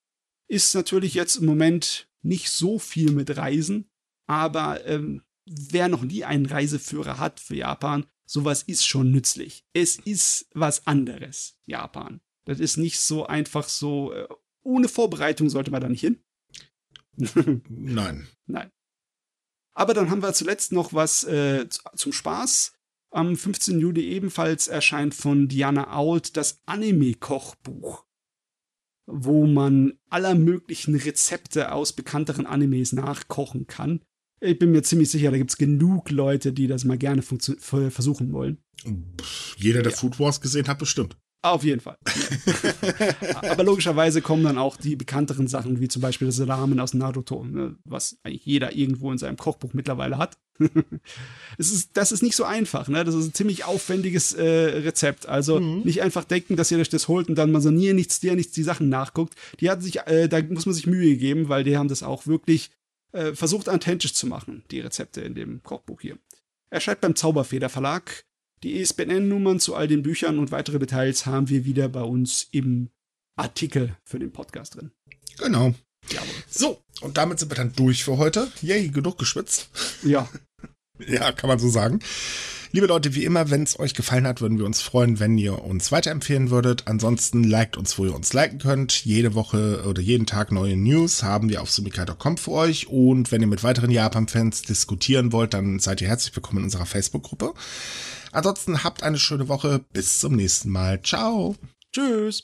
[0.47, 3.89] Ist natürlich jetzt im Moment nicht so viel mit Reisen,
[4.27, 9.63] aber ähm, wer noch nie einen Reiseführer hat für Japan, sowas ist schon nützlich.
[9.73, 12.21] Es ist was anderes, Japan.
[12.45, 14.27] Das ist nicht so einfach so, äh,
[14.63, 16.23] ohne Vorbereitung sollte man da nicht hin.
[17.69, 18.27] Nein.
[18.45, 18.71] Nein.
[19.73, 22.73] Aber dann haben wir zuletzt noch was äh, zum Spaß.
[23.11, 23.79] Am 15.
[23.79, 28.05] Juli ebenfalls erscheint von Diana Ault das Anime-Kochbuch,
[29.05, 34.03] wo man aller möglichen Rezepte aus bekannteren Animes nachkochen kann.
[34.45, 38.31] Ich bin mir ziemlich sicher, da gibt es genug Leute, die das mal gerne versuchen
[38.31, 38.57] wollen.
[39.57, 39.97] Jeder, der ja.
[39.97, 41.17] Food Wars gesehen hat, bestimmt.
[41.45, 41.97] Auf jeden Fall.
[43.43, 47.43] Aber logischerweise kommen dann auch die bekannteren Sachen, wie zum Beispiel das Ramen aus Naruto,
[47.43, 50.39] ne, was eigentlich jeder irgendwo in seinem Kochbuch mittlerweile hat.
[51.59, 53.03] es ist, das ist nicht so einfach, ne?
[53.03, 55.27] Das ist ein ziemlich aufwendiges äh, Rezept.
[55.27, 55.81] Also mhm.
[55.81, 58.35] nicht einfach denken, dass ihr euch das holt und dann mal so nie nichts, dir
[58.35, 59.35] nichts die Sachen nachguckt.
[59.59, 62.25] Die hat sich, äh, da muss man sich Mühe geben, weil die haben das auch
[62.25, 62.71] wirklich
[63.15, 66.17] äh, versucht, authentisch zu machen, die Rezepte in dem Kochbuch hier.
[66.69, 68.25] Erscheint beim Zauberfeder Verlag
[68.63, 72.89] die ISBN-Nummern zu all den Büchern und weitere Details haben wir wieder bei uns im
[73.37, 74.91] Artikel für den Podcast drin.
[75.37, 75.73] Genau.
[76.09, 76.27] Jawohl.
[76.49, 78.51] So, und damit sind wir dann durch für heute.
[78.61, 79.69] Yay, genug geschwitzt.
[80.03, 80.29] Ja.
[80.99, 81.99] ja, kann man so sagen.
[82.75, 85.63] Liebe Leute, wie immer, wenn es euch gefallen hat, würden wir uns freuen, wenn ihr
[85.63, 86.87] uns weiterempfehlen würdet.
[86.87, 89.05] Ansonsten liked uns, wo ihr uns liken könnt.
[89.05, 92.87] Jede Woche oder jeden Tag neue News haben wir auf sumikai.com für euch.
[92.89, 96.85] Und wenn ihr mit weiteren Japan-Fans diskutieren wollt, dann seid ihr herzlich willkommen in unserer
[96.85, 97.53] Facebook-Gruppe.
[98.33, 99.79] Ansonsten habt eine schöne Woche.
[99.93, 101.01] Bis zum nächsten Mal.
[101.01, 101.55] Ciao.
[101.93, 102.43] Tschüss.